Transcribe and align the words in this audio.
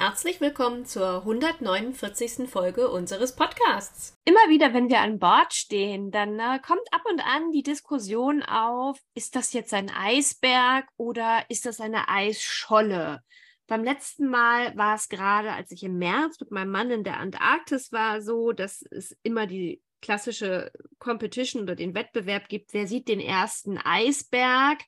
Herzlich 0.00 0.40
willkommen 0.40 0.86
zur 0.86 1.18
149. 1.18 2.48
Folge 2.48 2.88
unseres 2.88 3.36
Podcasts. 3.36 4.16
Immer 4.24 4.48
wieder, 4.48 4.72
wenn 4.72 4.88
wir 4.88 5.00
an 5.00 5.18
Bord 5.18 5.52
stehen, 5.52 6.10
dann 6.10 6.38
äh, 6.38 6.58
kommt 6.66 6.90
ab 6.90 7.02
und 7.04 7.20
an 7.20 7.52
die 7.52 7.62
Diskussion 7.62 8.42
auf, 8.42 8.98
ist 9.12 9.36
das 9.36 9.52
jetzt 9.52 9.74
ein 9.74 9.90
Eisberg 9.90 10.88
oder 10.96 11.44
ist 11.50 11.66
das 11.66 11.82
eine 11.82 12.08
Eisscholle? 12.08 13.20
Beim 13.66 13.84
letzten 13.84 14.30
Mal 14.30 14.74
war 14.74 14.94
es 14.94 15.10
gerade, 15.10 15.52
als 15.52 15.70
ich 15.70 15.82
im 15.82 15.98
März 15.98 16.40
mit 16.40 16.50
meinem 16.50 16.70
Mann 16.70 16.90
in 16.90 17.04
der 17.04 17.20
Antarktis 17.20 17.92
war, 17.92 18.22
so, 18.22 18.52
dass 18.52 18.80
es 18.80 19.14
immer 19.22 19.46
die 19.46 19.82
klassische 20.00 20.72
Competition 20.98 21.64
oder 21.64 21.76
den 21.76 21.94
Wettbewerb 21.94 22.48
gibt, 22.48 22.72
wer 22.72 22.86
sieht 22.86 23.06
den 23.06 23.20
ersten 23.20 23.76
Eisberg, 23.76 24.78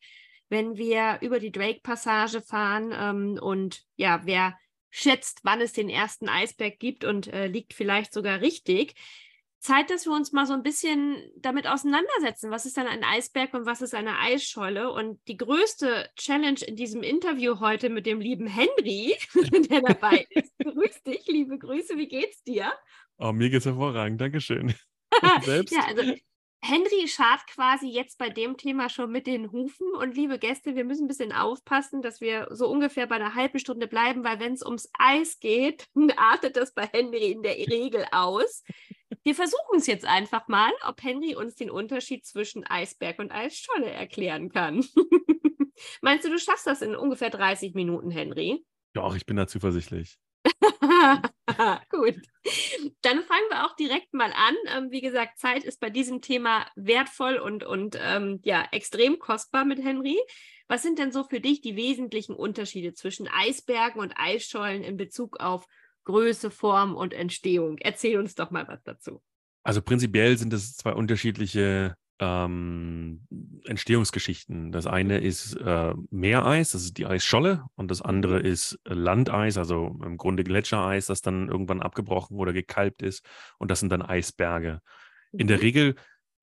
wenn 0.48 0.78
wir 0.78 1.18
über 1.20 1.38
die 1.38 1.52
Drake-Passage 1.52 2.40
fahren 2.40 2.94
ähm, 2.96 3.38
und 3.42 3.82
ja, 3.96 4.22
wer 4.24 4.56
schätzt, 4.92 5.40
wann 5.42 5.60
es 5.60 5.72
den 5.72 5.88
ersten 5.88 6.28
Eisberg 6.28 6.78
gibt 6.78 7.04
und 7.04 7.26
äh, 7.26 7.48
liegt 7.48 7.72
vielleicht 7.72 8.12
sogar 8.12 8.40
richtig. 8.40 8.94
Zeit, 9.58 9.90
dass 9.90 10.06
wir 10.06 10.12
uns 10.12 10.32
mal 10.32 10.44
so 10.44 10.52
ein 10.52 10.64
bisschen 10.64 11.22
damit 11.36 11.68
auseinandersetzen. 11.68 12.50
Was 12.50 12.66
ist 12.66 12.76
dann 12.76 12.88
ein 12.88 13.04
Eisberg 13.04 13.54
und 13.54 13.64
was 13.64 13.80
ist 13.80 13.94
eine 13.94 14.18
Eisscholle? 14.18 14.92
Und 14.92 15.20
die 15.28 15.36
größte 15.36 16.10
Challenge 16.16 16.58
in 16.66 16.76
diesem 16.76 17.02
Interview 17.02 17.60
heute 17.60 17.88
mit 17.88 18.04
dem 18.04 18.20
lieben 18.20 18.48
Henry, 18.48 19.16
der 19.70 19.80
dabei 19.80 20.26
ist. 20.30 20.52
Grüß 20.62 21.02
dich, 21.04 21.26
liebe 21.26 21.58
Grüße, 21.58 21.96
wie 21.96 22.08
geht's 22.08 22.42
dir? 22.42 22.72
Oh, 23.18 23.32
mir 23.32 23.50
geht's 23.50 23.64
hervorragend, 23.64 24.20
Dankeschön. 24.20 24.74
selbst? 25.42 25.72
ja, 25.72 25.84
also 25.86 26.02
Henry 26.64 27.08
schart 27.08 27.44
quasi 27.48 27.88
jetzt 27.88 28.18
bei 28.18 28.30
dem 28.30 28.56
Thema 28.56 28.88
schon 28.88 29.10
mit 29.10 29.26
den 29.26 29.50
Hufen. 29.50 29.92
Und 29.94 30.16
liebe 30.16 30.38
Gäste, 30.38 30.76
wir 30.76 30.84
müssen 30.84 31.04
ein 31.04 31.08
bisschen 31.08 31.32
aufpassen, 31.32 32.02
dass 32.02 32.20
wir 32.20 32.46
so 32.52 32.68
ungefähr 32.68 33.08
bei 33.08 33.16
einer 33.16 33.34
halben 33.34 33.58
Stunde 33.58 33.88
bleiben, 33.88 34.22
weil 34.22 34.38
wenn 34.38 34.52
es 34.52 34.64
ums 34.64 34.88
Eis 34.96 35.40
geht, 35.40 35.88
artet 36.16 36.56
das 36.56 36.72
bei 36.72 36.86
Henry 36.86 37.32
in 37.32 37.42
der 37.42 37.56
Regel 37.56 38.06
aus. 38.12 38.62
Wir 39.24 39.34
versuchen 39.34 39.76
es 39.76 39.88
jetzt 39.88 40.06
einfach 40.06 40.46
mal, 40.46 40.72
ob 40.86 41.02
Henry 41.02 41.34
uns 41.34 41.56
den 41.56 41.70
Unterschied 41.70 42.24
zwischen 42.24 42.64
Eisberg 42.64 43.18
und 43.18 43.32
Eisscholle 43.32 43.90
erklären 43.90 44.48
kann. 44.48 44.84
Meinst 46.00 46.24
du, 46.24 46.30
du 46.30 46.38
schaffst 46.38 46.66
das 46.68 46.80
in 46.80 46.94
ungefähr 46.94 47.30
30 47.30 47.74
Minuten, 47.74 48.10
Henry? 48.10 48.64
Doch, 48.92 49.16
ich 49.16 49.26
bin 49.26 49.36
da 49.36 49.48
zuversichtlich. 49.48 50.16
Gut. 51.90 52.16
Dann 53.02 53.22
fangen 53.22 53.48
wir 53.50 53.64
auch 53.64 53.76
direkt 53.76 54.12
mal 54.14 54.32
an. 54.32 54.54
Ähm, 54.76 54.90
wie 54.90 55.00
gesagt, 55.00 55.38
Zeit 55.38 55.64
ist 55.64 55.80
bei 55.80 55.90
diesem 55.90 56.20
Thema 56.20 56.66
wertvoll 56.76 57.36
und, 57.36 57.64
und 57.64 57.98
ähm, 58.00 58.40
ja, 58.44 58.66
extrem 58.72 59.18
kostbar 59.18 59.64
mit 59.64 59.82
Henry. 59.82 60.18
Was 60.68 60.82
sind 60.82 60.98
denn 60.98 61.12
so 61.12 61.24
für 61.24 61.40
dich 61.40 61.60
die 61.60 61.76
wesentlichen 61.76 62.34
Unterschiede 62.34 62.94
zwischen 62.94 63.28
Eisbergen 63.28 64.00
und 64.00 64.14
Eisschollen 64.16 64.82
in 64.82 64.96
Bezug 64.96 65.40
auf 65.40 65.66
Größe, 66.04 66.50
Form 66.50 66.96
und 66.96 67.12
Entstehung? 67.12 67.78
Erzähl 67.78 68.18
uns 68.18 68.34
doch 68.34 68.50
mal 68.50 68.66
was 68.68 68.82
dazu. 68.82 69.22
Also 69.64 69.82
prinzipiell 69.82 70.36
sind 70.38 70.52
es 70.52 70.76
zwei 70.76 70.92
unterschiedliche 70.92 71.94
ähm, 72.22 73.26
Entstehungsgeschichten. 73.64 74.70
Das 74.70 74.86
eine 74.86 75.18
ist 75.18 75.54
äh, 75.56 75.92
Meereis, 76.10 76.70
das 76.70 76.84
ist 76.84 76.96
die 76.96 77.06
Eisscholle, 77.06 77.64
und 77.74 77.90
das 77.90 78.00
andere 78.00 78.38
mhm. 78.38 78.44
ist 78.46 78.78
Landeis, 78.84 79.58
also 79.58 79.98
im 80.04 80.16
Grunde 80.16 80.44
Gletschereis, 80.44 81.06
das 81.06 81.20
dann 81.20 81.48
irgendwann 81.48 81.82
abgebrochen 81.82 82.38
oder 82.38 82.52
gekalbt 82.52 83.02
ist, 83.02 83.26
und 83.58 83.70
das 83.70 83.80
sind 83.80 83.90
dann 83.90 84.02
Eisberge. 84.02 84.80
In 85.32 85.48
der 85.48 85.56
mhm. 85.56 85.62
Regel 85.62 85.94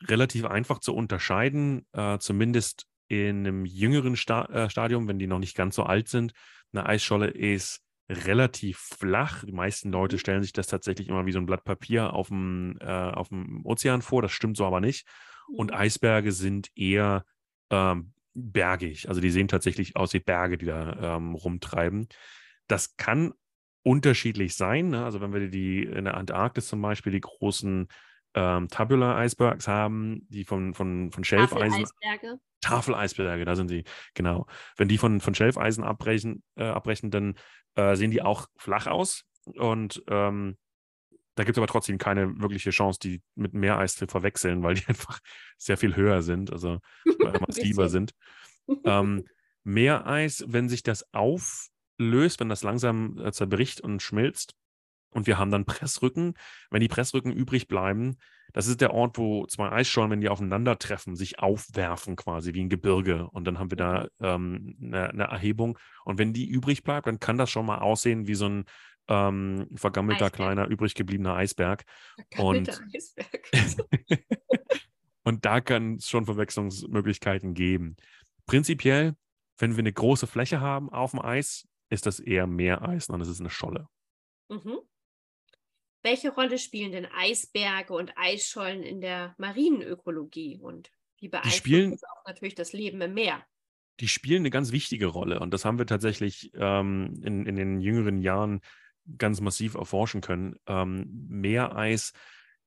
relativ 0.04 0.46
einfach 0.46 0.80
zu 0.80 0.94
unterscheiden, 0.94 1.86
äh, 1.94 2.18
zumindest 2.20 2.86
in 3.08 3.48
einem 3.48 3.66
jüngeren 3.66 4.18
Sta 4.18 4.46
äh, 4.46 4.70
Stadium, 4.70 5.08
wenn 5.08 5.20
die 5.20 5.28
noch 5.28 5.40
nicht 5.40 5.56
ganz 5.56 5.75
so 5.75 5.84
alt 5.84 6.09
sind. 6.09 6.34
Eine 6.74 6.86
Eisscholle 6.86 7.28
ist 7.28 7.81
relativ 8.09 8.78
flach. 8.78 9.44
Die 9.46 9.52
meisten 9.52 9.92
Leute 9.92 10.18
mhm. 10.18 10.20
stellen 10.20 10.44
sich 10.44 10.54
das 10.54 10.68
tatsächlich 10.68 11.08
immer 11.08 11.25
wie 11.25 11.31
so 11.31 11.40
ein 11.40 11.46
Blatt 11.46 11.64
Papier 11.64 12.14
auf 12.14 12.28
dem, 12.28 12.78
äh, 12.81 12.86
auf 12.86 13.30
dem 13.30 13.66
Ozean 13.66 14.02
vor. 14.02 14.22
Das 14.22 14.31
stimmt 14.31 14.58
so 14.58 14.66
aber 14.66 14.81
nicht. 14.81 15.08
Und 15.56 15.74
Eisberge 15.74 16.32
sind 16.32 16.70
eher 16.76 17.26
ähm, 17.70 18.14
bergig. 18.34 19.10
Also 19.10 19.22
die 19.22 19.32
sehen 19.32 19.48
tatsächlich 19.48 19.96
aus 19.96 20.14
wie 20.14 20.20
Berge, 20.20 20.58
die 20.58 20.66
da 20.66 21.18
ähm, 21.18 21.36
rumtreiben. 21.36 22.08
Das 22.68 22.96
kann 22.98 23.34
unterschiedlich 23.84 24.56
sein. 24.56 24.90
Ne? 24.90 25.04
Also 25.04 25.22
wenn 25.22 25.34
wir 25.34 25.50
die 25.50 25.84
in 25.84 26.06
der 26.06 26.16
Antarktis 26.16 26.68
zum 26.68 26.82
Beispiel 26.82 27.12
die 27.12 27.22
großen 27.22 27.88
ähm, 28.36 28.68
Tabular 28.68 29.24
Icebergs 29.24 29.68
haben, 29.68 30.28
die 30.30 30.46
von, 30.46 30.74
von, 30.74 31.12
von 31.12 31.24
Schelfeisen. 31.24 31.86
Tafeleisberge. 31.86 32.40
Tafeleisberge, 32.62 33.46
da 33.46 33.56
sind 33.56 33.70
sie, 33.70 33.86
genau. 34.14 34.46
Wenn 34.78 34.88
die 34.88 34.98
von, 34.98 35.22
von 35.22 35.34
Schelfeisen 35.34 35.84
abbrechen, 35.84 36.44
äh, 36.56 36.66
abbrechen 36.66 37.10
dann 37.10 37.36
äh, 37.76 37.96
sehen 37.96 38.12
die 38.12 38.22
auch 38.22 38.48
flach 38.58 38.88
aus. 38.88 39.24
Und 39.46 40.04
ähm, 40.08 40.58
da 41.40 41.46
gibt 41.46 41.56
es 41.56 41.60
aber 41.60 41.68
trotzdem 41.68 41.98
keine 41.98 42.38
wirkliche 42.42 42.72
Chance, 42.72 43.00
die 43.02 43.22
mit 43.36 43.54
Meereis 43.54 43.96
zu 43.96 44.08
verwechseln, 44.08 44.62
weil 44.62 44.74
die 44.74 44.86
einfach 44.88 45.20
sehr 45.58 45.78
viel 45.78 45.96
höher 45.96 46.22
sind, 46.22 46.52
also 46.52 46.80
massiver 47.48 47.88
sind. 47.88 48.12
Ähm, 48.84 49.24
Meereis, 49.64 50.44
wenn 50.48 50.68
sich 50.68 50.84
das 50.84 51.06
auflöst, 51.14 52.42
wenn 52.42 52.50
das 52.50 52.64
langsam 52.64 53.18
äh, 53.20 53.32
zerbricht 53.32 53.80
und 53.80 54.02
schmilzt, 54.02 54.54
und 55.12 55.28
wir 55.28 55.38
haben 55.38 55.50
dann 55.50 55.66
Pressrücken. 55.66 56.36
Wenn 56.70 56.82
die 56.82 56.88
Pressrücken 56.88 57.32
übrig 57.32 57.68
bleiben, 57.68 58.18
das 58.54 58.68
ist 58.68 58.82
der 58.82 58.94
Ort, 58.94 59.18
wo 59.18 59.46
zwei 59.46 59.72
Eisschollen, 59.72 60.12
wenn 60.12 60.22
die 60.22 60.30
aufeinandertreffen, 60.30 61.16
sich 61.16 61.40
aufwerfen 61.40 62.16
quasi 62.16 62.54
wie 62.54 62.62
ein 62.62 62.70
Gebirge. 62.70 63.28
Und 63.30 63.46
dann 63.46 63.60
haben 63.60 63.72
wir 63.72 63.78
da 63.78 64.08
ähm, 64.20 64.76
eine, 64.82 65.10
eine, 65.10 65.24
Erhebung. 65.24 65.78
Und 66.04 66.18
wenn 66.18 66.34
die 66.34 66.48
übrig 66.48 66.84
bleibt, 66.84 67.08
dann 67.08 67.20
kann 67.20 67.38
das 67.38 67.50
schon 67.50 67.66
mal 67.66 67.80
aussehen 67.80 68.28
wie 68.28 68.36
so 68.36 68.48
ein 68.48 68.66
ähm, 69.09 69.68
vergammelter, 69.75 70.25
Eisberg. 70.25 70.34
kleiner, 70.34 70.68
übrig 70.68 70.94
gebliebener 70.94 71.36
Eisberg. 71.36 71.84
Und, 72.38 72.70
Eisberg. 72.94 73.50
und 75.24 75.46
da 75.46 75.62
kann 75.62 75.96
es 75.96 76.08
schon 76.08 76.25
Verwechslungsmöglichkeiten 76.25 77.53
geben. 77.53 77.98
Prinzipiell, 78.46 79.16
wenn 79.58 79.72
wir 79.72 79.80
eine 79.80 79.94
große 79.94 80.28
Fläche 80.28 80.62
haben 80.62 80.90
auf 80.90 81.12
dem 81.12 81.22
Eis, 81.22 81.68
ist 81.90 82.06
das 82.06 82.19
eher 82.19 82.48
Meereis 82.48 83.09
und 83.09 83.19
das 83.19 83.28
ist 83.28 83.40
eine 83.40 83.50
Scholle. 83.50 83.88
Mhm. 84.50 84.80
Welche 86.02 86.30
Rolle 86.30 86.58
spielen 86.58 86.92
denn 86.92 87.08
Eisberge 87.08 87.94
und 87.94 88.14
Eisschollen 88.16 88.84
in 88.84 89.02
der 89.02 89.36
Marienökologie 89.38 90.59
und 90.62 90.92
wie 91.19 91.28
beeinflussen 91.28 91.92
das 91.92 92.03
auch 92.03 92.25
natürlich 92.25 92.56
das 92.56 92.72
Leben 92.72 93.02
im 93.02 93.14
Meer? 93.14 93.46
Die 94.00 94.08
spielen 94.08 94.44
eine 94.44 94.50
ganz 94.50 94.72
wichtige 94.72 95.08
Rolle 95.08 95.40
und 95.42 95.53
das 95.53 95.66
haben 95.66 95.78
wir 95.78 95.86
tatsächlich 95.86 96.52
ähm, 96.53 97.19
in, 97.24 97.46
in 97.46 97.56
den 97.58 97.81
jüngeren 97.81 98.22
Jahren 98.22 98.62
ganz 99.18 99.42
massiv 99.42 99.75
erforschen 99.75 100.22
können. 100.22 100.56
Ähm, 100.68 101.28
Meereis 101.28 102.14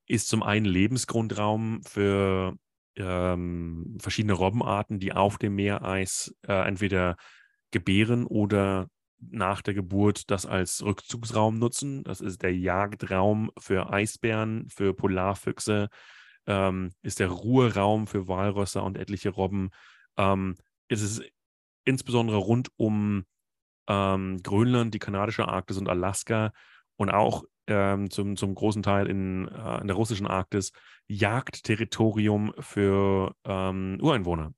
ist 0.06 0.28
zum 0.28 0.42
einen 0.42 0.66
Lebensgrundraum 0.66 1.82
für 1.84 2.56
ähm, 2.96 3.96
verschiedene 4.00 4.34
Robbenarten, 4.34 4.98
die 4.98 5.12
auf 5.12 5.38
dem 5.38 5.54
Meereis 5.54 6.34
äh, 6.46 6.66
entweder 6.66 7.16
gebären 7.70 8.26
oder 8.26 8.88
nach 9.30 9.62
der 9.62 9.74
Geburt 9.74 10.30
das 10.30 10.46
als 10.46 10.84
Rückzugsraum 10.84 11.58
nutzen. 11.58 12.02
Das 12.04 12.20
ist 12.20 12.42
der 12.42 12.54
Jagdraum 12.54 13.50
für 13.58 13.92
Eisbären, 13.92 14.68
für 14.68 14.94
Polarfüchse, 14.94 15.88
ähm, 16.46 16.90
ist 17.02 17.20
der 17.20 17.28
Ruheraum 17.28 18.06
für 18.06 18.26
Walrösser 18.28 18.82
und 18.82 18.98
etliche 18.98 19.30
Robben. 19.30 19.70
Ähm, 20.16 20.56
es 20.88 21.02
ist 21.02 21.22
insbesondere 21.84 22.38
rund 22.38 22.68
um 22.76 23.24
ähm, 23.92 24.42
Grönland, 24.42 24.94
die 24.94 24.98
kanadische 24.98 25.48
Arktis 25.48 25.76
und 25.76 25.88
Alaska 25.88 26.52
und 26.96 27.10
auch 27.10 27.44
ähm, 27.66 28.10
zum, 28.10 28.36
zum 28.36 28.54
großen 28.54 28.82
Teil 28.82 29.06
in, 29.06 29.48
äh, 29.48 29.80
in 29.80 29.86
der 29.86 29.96
russischen 29.96 30.26
Arktis 30.26 30.72
Jagdterritorium 31.08 32.52
für 32.58 33.34
ähm, 33.44 33.98
Ureinwohner. 34.00 34.52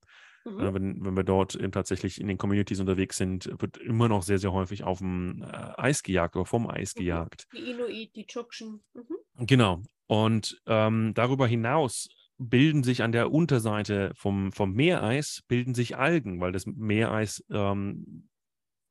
Mhm. 0.44 0.60
Äh, 0.60 0.74
wenn, 0.74 1.04
wenn 1.04 1.16
wir 1.16 1.24
dort 1.24 1.54
eben 1.54 1.72
tatsächlich 1.72 2.20
in 2.20 2.28
den 2.28 2.38
Communities 2.38 2.80
unterwegs 2.80 3.16
sind, 3.16 3.50
wird 3.60 3.76
immer 3.78 4.08
noch 4.08 4.22
sehr, 4.22 4.38
sehr 4.38 4.52
häufig 4.52 4.84
auf 4.84 4.98
dem 4.98 5.42
äh, 5.42 5.46
Eis 5.76 6.02
gejagt 6.02 6.36
oder 6.36 6.46
vom 6.46 6.68
Eis 6.68 6.94
mhm. 6.94 7.00
gejagt. 7.00 7.46
Die 7.52 7.70
Inuit, 7.70 8.14
die 8.14 8.26
Tschuktschen. 8.26 8.82
Mhm. 8.94 9.46
Genau. 9.46 9.82
Und 10.06 10.60
ähm, 10.66 11.12
darüber 11.14 11.46
hinaus 11.46 12.08
bilden 12.38 12.82
sich 12.82 13.02
an 13.02 13.12
der 13.12 13.32
Unterseite 13.32 14.12
vom, 14.16 14.52
vom 14.52 14.72
Meereis, 14.72 15.42
bilden 15.48 15.74
sich 15.74 15.96
Algen, 15.96 16.40
weil 16.40 16.52
das 16.52 16.66
Meereis 16.66 17.44
ähm, 17.50 18.28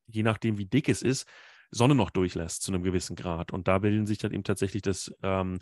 je 0.08 0.24
nachdem, 0.24 0.58
wie 0.58 0.66
dick 0.66 0.90
es 0.90 1.02
ist, 1.02 1.28
Sonne 1.72 1.96
noch 1.96 2.12
durchlässt 2.12 2.62
zu 2.62 2.72
einem 2.72 2.84
gewissen 2.84 3.16
Grad. 3.16 3.52
Und 3.52 3.68
da 3.68 3.80
bilden 3.80 4.06
sich 4.06 4.20
dann 4.20 4.32
eben 4.32 4.44
tatsächlich 4.44 4.82
das, 4.82 5.14
ähm, 5.24 5.60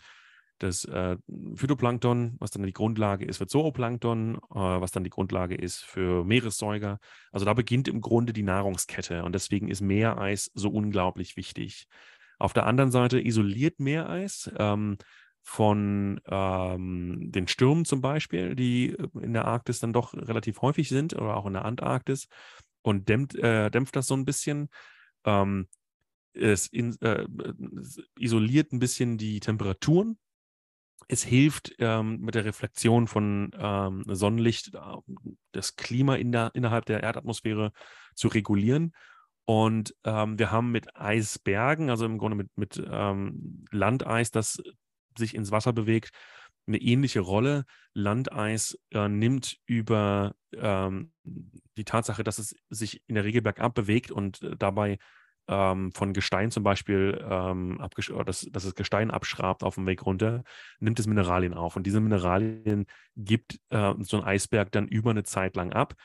das 0.59 0.85
äh, 0.85 1.17
Phytoplankton, 1.55 2.35
was 2.39 2.51
dann 2.51 2.63
die 2.63 2.73
Grundlage 2.73 3.25
ist 3.25 3.37
für 3.37 3.47
Zooplankton, 3.47 4.35
äh, 4.35 4.39
was 4.51 4.91
dann 4.91 5.03
die 5.03 5.09
Grundlage 5.09 5.55
ist 5.55 5.83
für 5.83 6.23
Meeressäuger. 6.25 6.99
Also 7.31 7.45
da 7.45 7.53
beginnt 7.53 7.87
im 7.87 8.01
Grunde 8.01 8.33
die 8.33 8.43
Nahrungskette 8.43 9.23
und 9.23 9.33
deswegen 9.33 9.69
ist 9.69 9.81
Meereis 9.81 10.51
so 10.53 10.69
unglaublich 10.69 11.37
wichtig. 11.37 11.87
Auf 12.37 12.53
der 12.53 12.65
anderen 12.65 12.91
Seite 12.91 13.19
isoliert 13.19 13.79
Meereis 13.79 14.51
ähm, 14.57 14.97
von 15.43 16.21
ähm, 16.27 17.31
den 17.31 17.47
Stürmen 17.47 17.85
zum 17.85 18.01
Beispiel, 18.01 18.55
die 18.55 18.95
in 19.19 19.33
der 19.33 19.45
Arktis 19.45 19.79
dann 19.79 19.93
doch 19.93 20.13
relativ 20.13 20.61
häufig 20.61 20.89
sind 20.89 21.13
oder 21.13 21.37
auch 21.37 21.45
in 21.45 21.53
der 21.53 21.65
Antarktis 21.65 22.27
und 22.81 23.09
dämpft, 23.09 23.35
äh, 23.35 23.69
dämpft 23.69 23.95
das 23.95 24.07
so 24.07 24.15
ein 24.15 24.25
bisschen. 24.25 24.69
Ähm, 25.25 25.67
es 26.33 26.67
in, 26.67 26.99
äh, 27.01 27.25
isoliert 28.17 28.71
ein 28.71 28.79
bisschen 28.79 29.17
die 29.17 29.39
Temperaturen. 29.39 30.17
Es 31.07 31.23
hilft 31.23 31.75
ähm, 31.79 32.21
mit 32.21 32.35
der 32.35 32.45
Reflexion 32.45 33.07
von 33.07 33.51
ähm, 33.57 34.03
Sonnenlicht 34.07 34.73
äh, 34.73 34.79
das 35.51 35.75
Klima 35.75 36.15
in 36.15 36.31
der, 36.31 36.51
innerhalb 36.53 36.85
der 36.85 37.03
Erdatmosphäre 37.03 37.73
zu 38.15 38.29
regulieren. 38.29 38.93
Und 39.45 39.95
ähm, 40.05 40.39
wir 40.39 40.51
haben 40.51 40.71
mit 40.71 40.95
Eisbergen, 40.95 41.89
also 41.89 42.05
im 42.05 42.17
Grunde 42.17 42.37
mit, 42.37 42.49
mit 42.55 42.81
ähm, 42.89 43.65
Landeis, 43.71 44.31
das 44.31 44.61
sich 45.17 45.35
ins 45.35 45.51
Wasser 45.51 45.73
bewegt, 45.73 46.11
eine 46.67 46.77
ähnliche 46.77 47.19
Rolle. 47.19 47.65
Landeis 47.93 48.77
äh, 48.91 49.07
nimmt 49.07 49.57
über 49.65 50.35
ähm, 50.53 51.11
die 51.23 51.85
Tatsache, 51.85 52.23
dass 52.23 52.39
es 52.39 52.55
sich 52.69 53.01
in 53.07 53.15
der 53.15 53.23
Regel 53.23 53.41
bergab 53.41 53.73
bewegt 53.73 54.11
und 54.11 54.41
äh, 54.41 54.55
dabei 54.57 54.97
ähm, 55.47 55.91
von 55.91 56.13
Gestein 56.13 56.51
zum 56.51 56.63
Beispiel, 56.63 57.23
ähm, 57.29 57.83
dass, 58.25 58.47
dass 58.51 58.63
es 58.63 58.75
Gestein 58.75 59.11
abschrabt 59.11 59.63
auf 59.63 59.75
dem 59.75 59.87
Weg 59.87 60.05
runter, 60.05 60.43
nimmt 60.79 60.99
es 60.99 61.07
Mineralien 61.07 61.53
auf. 61.53 61.75
Und 61.75 61.85
diese 61.85 61.99
Mineralien 61.99 62.85
gibt 63.15 63.59
äh, 63.69 63.93
so 63.99 64.17
ein 64.17 64.23
Eisberg 64.23 64.71
dann 64.71 64.87
über 64.87 65.11
eine 65.11 65.23
Zeit 65.23 65.55
lang 65.55 65.73
ab. 65.73 65.95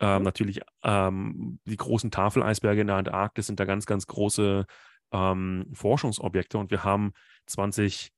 Ähm. 0.00 0.22
Natürlich, 0.22 0.60
ähm, 0.82 1.60
die 1.64 1.76
großen 1.76 2.10
Tafeleisberge 2.10 2.80
in 2.80 2.86
der 2.86 2.96
Antarktis 2.96 3.46
sind 3.46 3.60
da 3.60 3.64
ganz, 3.64 3.86
ganz 3.86 4.06
große 4.06 4.66
ähm, 5.12 5.66
Forschungsobjekte 5.72 6.58
und 6.58 6.70
wir 6.70 6.84
haben 6.84 7.12
20 7.46 8.10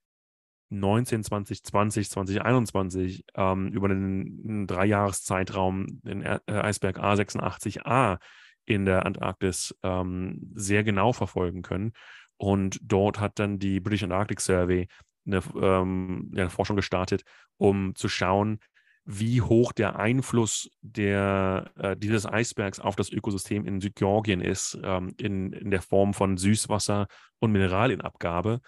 19, 0.71 1.25
2020, 1.25 2.11
2021 2.11 3.25
ähm, 3.35 3.69
über 3.69 3.89
den 3.89 4.67
Dreijahreszeitraum 4.67 6.01
den 6.03 6.23
äh, 6.23 6.39
Eisberg 6.47 6.99
A86A 6.99 8.19
in 8.65 8.85
der 8.85 9.05
Antarktis 9.05 9.77
ähm, 9.83 10.53
sehr 10.55 10.85
genau 10.85 11.13
verfolgen 11.13 11.63
können. 11.63 11.93
Und 12.37 12.79
dort 12.83 13.21
hat 13.21 13.39
dann 13.39 13.59
die 13.59 13.81
British 13.81 14.03
Antarctic 14.03 14.41
Survey 14.41 14.87
eine, 15.27 15.43
ähm, 15.61 16.31
eine 16.33 16.51
Forschung 16.51 16.77
gestartet, 16.77 17.23
um 17.57 17.95
zu 17.95 18.09
schauen, 18.09 18.61
wie 19.05 19.43
hoch 19.43 19.73
der 19.73 19.99
Einfluss 19.99 20.71
der, 20.83 21.73
äh, 21.77 21.97
dieses 21.97 22.27
Eisbergs 22.27 22.81
auf 22.81 22.97
das 22.97 23.11
Ökosystem 23.11 23.67
in 23.67 23.81
Südgeorgien 23.81 24.41
ist, 24.41 24.79
ähm, 24.85 25.15
in, 25.19 25.53
in 25.53 25.71
der 25.71 25.83
Form 25.83 26.15
von 26.15 26.37
Süßwasser 26.37 27.09
und 27.41 27.51
Mineralienabgabe. 27.51 28.61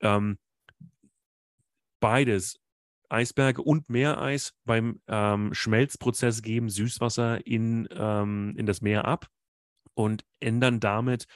Ähm, 0.00 0.38
beides, 2.00 2.60
Eisberge 3.08 3.62
und 3.62 3.88
Meereis, 3.88 4.54
beim 4.64 5.00
ähm, 5.08 5.54
Schmelzprozess 5.54 6.42
geben 6.42 6.68
Süßwasser 6.68 7.46
in, 7.46 7.88
ähm, 7.92 8.54
in 8.56 8.66
das 8.66 8.82
Meer 8.82 9.06
ab 9.06 9.28
und 9.94 10.24
ändern 10.40 10.80
damit 10.80 11.26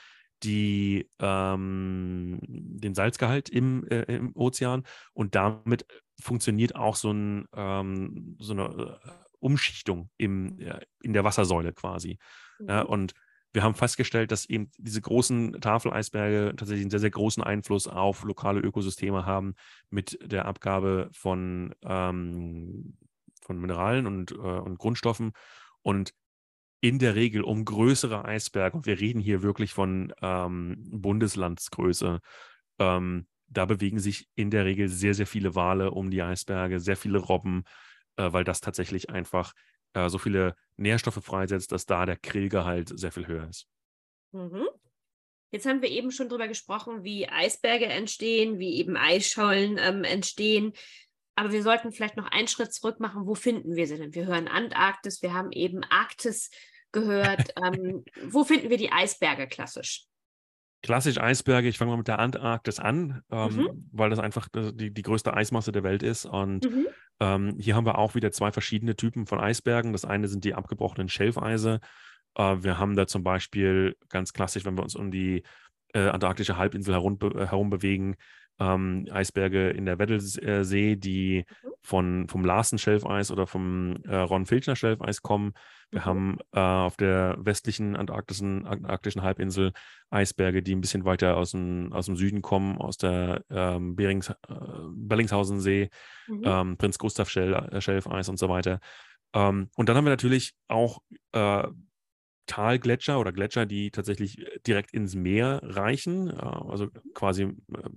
die, 0.42 1.08
ähm, 1.20 2.38
den 2.42 2.94
Salzgehalt 2.94 3.48
im, 3.48 3.86
äh, 3.88 4.02
im 4.02 4.34
Ozean 4.34 4.84
und 5.12 5.34
damit 5.34 5.86
funktioniert 6.20 6.74
auch 6.74 6.96
so, 6.96 7.12
ein, 7.12 7.46
ähm, 7.54 8.36
so 8.38 8.52
eine 8.52 9.00
äh, 9.04 9.10
Umschichtung 9.38 10.10
im, 10.18 10.58
äh, 10.60 10.80
in 11.02 11.12
der 11.12 11.24
Wassersäule 11.24 11.72
quasi. 11.72 12.18
Mhm. 12.58 12.68
Ja, 12.68 12.82
und 12.82 13.14
wir 13.52 13.62
haben 13.62 13.74
festgestellt, 13.74 14.32
dass 14.32 14.46
eben 14.46 14.70
diese 14.78 15.00
großen 15.00 15.60
Tafeleisberge 15.60 16.54
tatsächlich 16.56 16.84
einen 16.84 16.90
sehr, 16.90 17.00
sehr 17.00 17.10
großen 17.10 17.42
Einfluss 17.42 17.86
auf 17.86 18.24
lokale 18.24 18.60
Ökosysteme 18.60 19.26
haben 19.26 19.54
mit 19.90 20.18
der 20.24 20.46
Abgabe 20.46 21.10
von, 21.12 21.74
ähm, 21.84 22.96
von 23.42 23.58
Mineralien 23.58 24.06
und, 24.06 24.32
äh, 24.32 24.34
und 24.34 24.78
Grundstoffen. 24.78 25.32
Und 25.82 26.14
in 26.80 26.98
der 26.98 27.14
Regel 27.14 27.42
um 27.42 27.64
größere 27.64 28.24
Eisberge, 28.24 28.76
und 28.76 28.86
wir 28.86 28.98
reden 28.98 29.20
hier 29.20 29.42
wirklich 29.42 29.72
von 29.72 30.12
ähm, 30.22 30.84
Bundeslandsgröße, 30.90 32.20
ähm, 32.78 33.26
da 33.48 33.66
bewegen 33.66 33.98
sich 33.98 34.28
in 34.34 34.50
der 34.50 34.64
Regel 34.64 34.88
sehr, 34.88 35.14
sehr 35.14 35.26
viele 35.26 35.54
Wale 35.54 35.90
um 35.90 36.10
die 36.10 36.22
Eisberge, 36.22 36.80
sehr 36.80 36.96
viele 36.96 37.18
Robben, 37.18 37.64
äh, 38.16 38.32
weil 38.32 38.44
das 38.44 38.60
tatsächlich 38.60 39.10
einfach 39.10 39.52
äh, 39.94 40.08
so 40.08 40.18
viele 40.18 40.54
Nährstoffe 40.76 41.22
freisetzt, 41.22 41.72
dass 41.72 41.86
da 41.86 42.06
der 42.06 42.16
Krillgehalt 42.16 42.98
sehr 42.98 43.12
viel 43.12 43.26
höher 43.26 43.48
ist. 43.48 43.66
Mhm. 44.32 44.68
Jetzt 45.50 45.66
haben 45.66 45.82
wir 45.82 45.90
eben 45.90 46.10
schon 46.10 46.28
darüber 46.28 46.48
gesprochen, 46.48 47.04
wie 47.04 47.28
Eisberge 47.28 47.84
entstehen, 47.84 48.58
wie 48.58 48.76
eben 48.76 48.96
Eisschollen 48.96 49.78
ähm, 49.78 50.02
entstehen. 50.02 50.72
Aber 51.34 51.52
wir 51.52 51.62
sollten 51.62 51.92
vielleicht 51.92 52.16
noch 52.16 52.30
einen 52.30 52.48
Schritt 52.48 52.72
zurück 52.72 53.00
machen. 53.00 53.26
Wo 53.26 53.34
finden 53.34 53.76
wir 53.76 53.86
sie 53.86 53.98
denn? 53.98 54.14
Wir 54.14 54.26
hören 54.26 54.48
Antarktis, 54.48 55.22
wir 55.22 55.34
haben 55.34 55.52
eben 55.52 55.84
Arktis 55.84 56.50
gehört. 56.90 57.52
ähm, 57.62 58.04
wo 58.24 58.44
finden 58.44 58.70
wir 58.70 58.78
die 58.78 58.92
Eisberge 58.92 59.46
klassisch? 59.46 60.06
Klassisch 60.82 61.18
Eisberge, 61.18 61.68
ich 61.68 61.78
fange 61.78 61.92
mal 61.92 61.96
mit 61.96 62.08
der 62.08 62.18
Antarktis 62.18 62.80
an, 62.80 63.22
ähm, 63.30 63.56
mhm. 63.56 63.88
weil 63.92 64.10
das 64.10 64.18
einfach 64.18 64.48
die, 64.52 64.92
die 64.92 65.02
größte 65.02 65.32
Eismasse 65.32 65.70
der 65.70 65.84
Welt 65.84 66.02
ist. 66.02 66.26
Und 66.26 66.64
mhm. 66.64 66.86
ähm, 67.20 67.56
hier 67.58 67.76
haben 67.76 67.86
wir 67.86 67.98
auch 67.98 68.14
wieder 68.16 68.32
zwei 68.32 68.50
verschiedene 68.50 68.96
Typen 68.96 69.26
von 69.26 69.38
Eisbergen. 69.38 69.92
Das 69.92 70.04
eine 70.04 70.26
sind 70.26 70.44
die 70.44 70.54
abgebrochenen 70.54 71.08
Schelfeise. 71.08 71.80
Äh, 72.34 72.56
wir 72.60 72.78
haben 72.78 72.96
da 72.96 73.06
zum 73.06 73.22
Beispiel 73.22 73.96
ganz 74.08 74.32
klassisch, 74.32 74.64
wenn 74.64 74.76
wir 74.76 74.82
uns 74.82 74.96
um 74.96 75.10
die 75.10 75.44
äh, 75.94 76.08
antarktische 76.08 76.56
Halbinsel 76.56 76.94
herum, 76.94 77.18
äh, 77.22 77.46
herum 77.46 77.70
bewegen, 77.70 78.16
ähm, 78.58 79.06
Eisberge 79.10 79.70
in 79.70 79.86
der 79.86 79.98
Weddellsee, 79.98 80.96
die 80.96 81.44
mhm. 81.62 81.68
von, 81.80 82.28
vom 82.28 82.44
Larsen-Schelfeis 82.44 83.30
oder 83.30 83.46
vom 83.46 83.96
äh, 84.04 84.16
Ron-Filchner-Schelfeis 84.16 85.22
kommen. 85.22 85.52
Wir 85.90 86.00
mhm. 86.00 86.04
haben 86.04 86.38
äh, 86.52 86.60
auf 86.60 86.96
der 86.96 87.36
westlichen 87.38 87.96
antarktischen, 87.96 88.66
antarktischen 88.66 89.22
Halbinsel 89.22 89.72
Eisberge, 90.10 90.62
die 90.62 90.74
ein 90.74 90.80
bisschen 90.80 91.04
weiter 91.04 91.36
aus 91.36 91.52
dem, 91.52 91.92
aus 91.92 92.06
dem 92.06 92.16
Süden 92.16 92.42
kommen, 92.42 92.78
aus 92.78 92.96
der 92.96 93.44
ähm, 93.50 93.96
Berings, 93.96 94.30
äh, 94.30 94.34
Bellingshausensee, 94.94 95.90
mhm. 96.28 96.42
ähm, 96.44 96.76
Prinz 96.76 96.98
Gustav 96.98 97.28
Schelfeis 97.28 98.28
und 98.28 98.38
so 98.38 98.48
weiter. 98.48 98.80
Ähm, 99.34 99.70
und 99.76 99.88
dann 99.88 99.96
haben 99.96 100.04
wir 100.04 100.10
natürlich 100.10 100.54
auch 100.68 101.00
äh, 101.32 101.64
Talgletscher 102.46 103.18
oder 103.18 103.32
Gletscher, 103.32 103.66
die 103.66 103.90
tatsächlich 103.90 104.44
direkt 104.66 104.92
ins 104.92 105.14
Meer 105.14 105.60
reichen, 105.62 106.28
äh, 106.28 106.34
also 106.34 106.88
quasi 107.14 107.44
äh, 107.44 107.88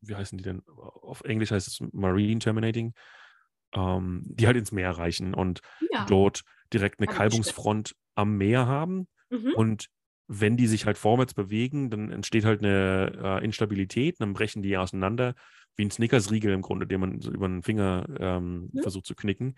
wie 0.00 0.14
heißen 0.14 0.38
die 0.38 0.44
denn? 0.44 0.62
Auf 0.66 1.22
Englisch 1.22 1.50
heißt 1.50 1.68
es 1.68 1.80
Marine 1.92 2.38
Terminating, 2.38 2.94
ähm, 3.74 4.22
die 4.26 4.46
halt 4.46 4.56
ins 4.56 4.72
Meer 4.72 4.92
reichen 4.92 5.34
und 5.34 5.60
ja. 5.92 6.06
dort 6.06 6.42
direkt 6.72 7.00
eine 7.00 7.06
Kalbungsfront 7.06 7.94
am 8.14 8.36
Meer 8.36 8.66
haben. 8.66 9.08
Mhm. 9.30 9.52
Und 9.54 9.86
wenn 10.28 10.56
die 10.56 10.66
sich 10.66 10.86
halt 10.86 10.96
vorwärts 10.96 11.34
bewegen, 11.34 11.90
dann 11.90 12.10
entsteht 12.10 12.44
halt 12.44 12.60
eine 12.62 13.40
äh, 13.40 13.44
Instabilität, 13.44 14.20
dann 14.20 14.32
brechen 14.32 14.62
die 14.62 14.76
auseinander, 14.76 15.34
wie 15.76 15.84
ein 15.84 15.90
Snickersriegel 15.90 16.52
im 16.52 16.62
Grunde, 16.62 16.86
den 16.86 17.00
man 17.00 17.20
so 17.20 17.32
über 17.32 17.48
den 17.48 17.62
Finger 17.62 18.06
ähm, 18.18 18.70
mhm. 18.72 18.82
versucht 18.82 19.06
zu 19.06 19.14
knicken. 19.14 19.56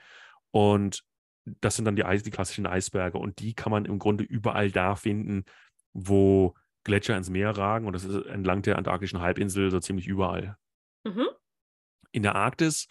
Und 0.50 1.02
das 1.44 1.76
sind 1.76 1.84
dann 1.84 1.96
die, 1.96 2.04
Eis, 2.04 2.22
die 2.22 2.30
klassischen 2.30 2.66
Eisberge 2.66 3.18
und 3.18 3.40
die 3.40 3.54
kann 3.54 3.72
man 3.72 3.84
im 3.84 3.98
Grunde 3.98 4.24
überall 4.24 4.70
da 4.70 4.94
finden, 4.94 5.44
wo 5.92 6.54
Gletscher 6.84 7.16
ins 7.16 7.30
Meer 7.30 7.56
ragen 7.56 7.86
und 7.86 7.92
das 7.92 8.04
ist 8.04 8.26
entlang 8.26 8.62
der 8.62 8.78
antarktischen 8.78 9.20
Halbinsel 9.20 9.70
so 9.70 9.80
ziemlich 9.80 10.06
überall. 10.06 10.56
Mhm. 11.04 11.28
In 12.12 12.22
der 12.22 12.34
Arktis 12.34 12.88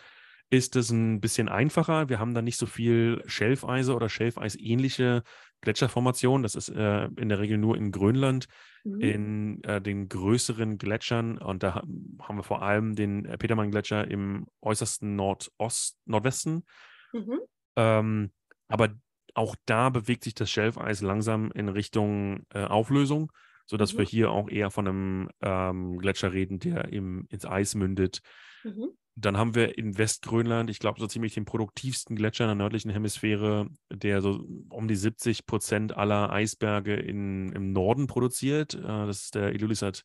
ist 0.50 0.75
es 0.75 0.89
ein 0.91 1.21
bisschen 1.21 1.48
einfacher. 1.48 2.10
Wir 2.10 2.19
haben 2.19 2.33
da 2.33 2.41
nicht 2.41 2.57
so 2.57 2.65
viel 2.65 3.24
Schelfeise 3.25 3.95
oder 3.95 4.10
Schelfeis-ähnliche 4.10 5.24
Gletscherformationen. 5.62 6.43
Das 6.43 6.55
ist 6.55 6.67
äh, 6.69 7.05
in 7.05 7.29
der 7.29 7.39
Regel 7.39 7.57
nur 7.57 7.77
in 7.77 7.91
Grönland, 7.91 8.48
mhm. 8.83 9.00
in 9.00 9.63
äh, 9.63 9.81
den 9.81 10.10
größeren 10.10 10.77
Gletschern. 10.77 11.38
Und 11.38 11.63
da 11.63 11.75
haben 11.75 12.36
wir 12.36 12.43
vor 12.43 12.63
allem 12.63 12.95
den 12.95 13.25
äh, 13.25 13.38
Petermann-Gletscher 13.38 14.10
im 14.12 14.48
äußersten 14.62 15.15
Nordost, 15.15 15.98
Nordwesten. 16.05 16.65
Mhm. 17.13 17.39
Ähm, 17.77 18.31
aber 18.67 18.89
auch 19.33 19.55
da 19.65 19.89
bewegt 19.89 20.25
sich 20.25 20.33
das 20.33 20.51
Schelfeis 20.51 21.01
langsam 21.01 21.51
in 21.51 21.69
Richtung 21.69 22.45
äh, 22.53 22.65
Auflösung 22.65 23.31
sodass 23.71 23.93
mhm. 23.93 23.99
wir 23.99 24.05
hier 24.05 24.31
auch 24.31 24.49
eher 24.49 24.69
von 24.69 24.85
einem 24.85 25.29
ähm, 25.41 25.97
Gletscher 25.97 26.33
reden, 26.33 26.59
der 26.59 26.91
im, 26.91 27.25
ins 27.29 27.45
Eis 27.45 27.73
mündet. 27.73 28.21
Mhm. 28.65 28.89
Dann 29.15 29.37
haben 29.37 29.55
wir 29.55 29.77
in 29.77 29.97
Westgrönland, 29.97 30.69
ich 30.69 30.79
glaube, 30.79 30.99
so 30.99 31.07
ziemlich 31.07 31.35
den 31.35 31.45
produktivsten 31.45 32.17
Gletscher 32.17 32.43
in 32.43 32.49
der 32.49 32.55
nördlichen 32.55 32.91
Hemisphäre, 32.91 33.69
der 33.89 34.21
so 34.21 34.43
um 34.69 34.89
die 34.89 34.95
70 34.97 35.45
Prozent 35.45 35.95
aller 35.95 36.31
Eisberge 36.33 36.95
in, 36.95 37.53
im 37.53 37.71
Norden 37.71 38.07
produziert. 38.07 38.73
Äh, 38.73 38.81
das 38.81 39.23
ist 39.23 39.35
der 39.35 39.53
Ilulissat, 39.53 40.03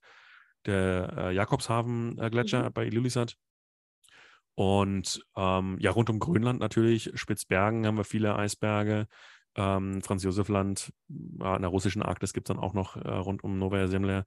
der 0.64 1.12
äh, 1.16 1.34
Jakobshafen-Gletscher 1.34 2.60
äh, 2.60 2.68
mhm. 2.68 2.72
bei 2.72 2.86
Ilulissat. 2.86 3.34
Und 4.54 5.24
ähm, 5.36 5.76
ja, 5.80 5.90
rund 5.90 6.08
um 6.08 6.20
Grönland 6.20 6.60
natürlich, 6.60 7.10
Spitzbergen 7.14 7.84
haben 7.84 7.98
wir 7.98 8.04
viele 8.04 8.36
Eisberge. 8.36 9.08
Ähm, 9.56 10.02
Franz 10.02 10.22
Josef 10.22 10.48
Land, 10.48 10.92
äh, 11.08 11.56
in 11.56 11.62
der 11.62 11.70
russischen 11.70 12.02
Arktis 12.02 12.32
gibt 12.32 12.48
es 12.48 12.54
dann 12.54 12.62
auch 12.62 12.74
noch 12.74 12.96
äh, 12.96 13.08
rund 13.08 13.42
um 13.42 13.58
Novaya 13.58 13.88
Zemlya 13.88 14.24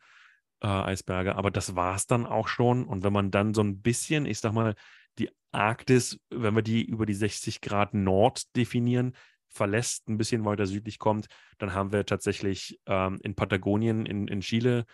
äh, 0.62 0.68
Eisberge. 0.68 1.36
Aber 1.36 1.52
das 1.52 1.76
war 1.76 1.96
es 1.96 2.08
dann 2.08 2.26
auch 2.26 2.48
schon. 2.48 2.86
Und 2.86 3.04
wenn 3.04 3.14
man 3.14 3.32
dann 3.32 3.54
so 3.54 3.62
ein 3.62 3.82
bisschen, 3.82 4.26
ich 4.26 4.40
sag 4.40 4.54
mal, 4.54 4.76
die 5.18 5.30
Arktis, 5.52 6.20
wenn 6.30 6.56
wir 6.56 6.62
die 6.62 6.84
über 6.84 7.06
die 7.06 7.14
60 7.14 7.62
Grad 7.62 7.94
Nord 7.94 8.56
definieren, 8.56 9.14
verlässt, 9.50 10.08
ein 10.08 10.18
bisschen 10.18 10.46
weiter 10.46 10.66
südlich 10.66 11.00
kommt, 11.00 11.28
dann 11.58 11.74
haben 11.74 11.92
wir 11.92 12.06
tatsächlich 12.06 12.80
ähm, 12.86 13.20
in 13.24 13.36
Patagonien, 13.36 14.06
in, 14.06 14.28
in 14.28 14.42
Chile, 14.42 14.86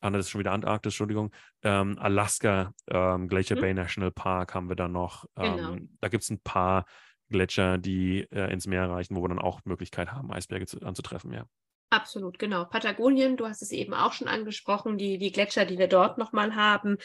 ah, 0.00 0.10
das 0.10 0.26
ist 0.26 0.30
schon 0.30 0.40
wieder 0.40 0.52
Antarktis, 0.52 0.92
Entschuldigung, 0.92 1.32
ähm, 1.62 1.98
Alaska, 1.98 2.74
ähm, 2.88 3.28
Glacier 3.28 3.56
mhm. 3.56 3.60
Bay 3.60 3.74
National 3.74 4.10
Park 4.10 4.54
haben 4.54 4.68
wir 4.68 4.76
dann 4.76 4.92
noch. 4.92 5.24
Genau. 5.34 5.72
Ähm, 5.72 5.96
da 6.00 6.08
gibt 6.08 6.24
es 6.24 6.30
ein 6.30 6.40
paar 6.40 6.84
Gletscher, 7.32 7.78
die 7.78 8.28
äh, 8.30 8.52
ins 8.52 8.66
Meer 8.66 8.88
reichen, 8.88 9.16
wo 9.16 9.22
wir 9.22 9.28
dann 9.28 9.40
auch 9.40 9.60
Möglichkeit 9.64 10.12
haben, 10.12 10.32
Eisberge 10.32 10.66
zu, 10.66 10.80
anzutreffen, 10.80 11.32
ja. 11.32 11.46
Absolut, 11.90 12.38
genau. 12.38 12.64
Patagonien, 12.64 13.36
du 13.36 13.46
hast 13.46 13.60
es 13.60 13.70
eben 13.70 13.92
auch 13.92 14.14
schon 14.14 14.26
angesprochen, 14.26 14.96
die, 14.96 15.18
die 15.18 15.30
Gletscher, 15.30 15.66
die 15.66 15.76
wir 15.76 15.88
dort 15.88 16.16
nochmal 16.16 16.54
haben. 16.54 16.96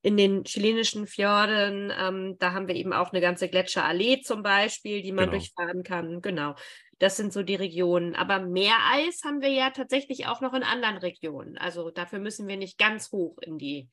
In 0.00 0.16
den 0.16 0.44
chilenischen 0.44 1.06
Fjorden, 1.06 1.92
ähm, 1.94 2.36
da 2.38 2.52
haben 2.52 2.66
wir 2.66 2.74
eben 2.74 2.94
auch 2.94 3.12
eine 3.12 3.20
ganze 3.20 3.50
Gletscherallee 3.50 4.22
zum 4.22 4.42
Beispiel, 4.42 5.02
die 5.02 5.12
man 5.12 5.26
genau. 5.26 5.32
durchfahren 5.32 5.82
kann. 5.82 6.22
Genau. 6.22 6.54
Das 6.98 7.18
sind 7.18 7.34
so 7.34 7.42
die 7.42 7.54
Regionen. 7.54 8.14
Aber 8.14 8.40
Meereis 8.40 9.20
haben 9.26 9.42
wir 9.42 9.50
ja 9.50 9.70
tatsächlich 9.70 10.26
auch 10.26 10.40
noch 10.40 10.54
in 10.54 10.62
anderen 10.62 10.96
Regionen. 10.96 11.58
Also 11.58 11.90
dafür 11.90 12.18
müssen 12.18 12.48
wir 12.48 12.56
nicht 12.56 12.78
ganz 12.78 13.12
hoch 13.12 13.36
in 13.42 13.58
die, 13.58 13.90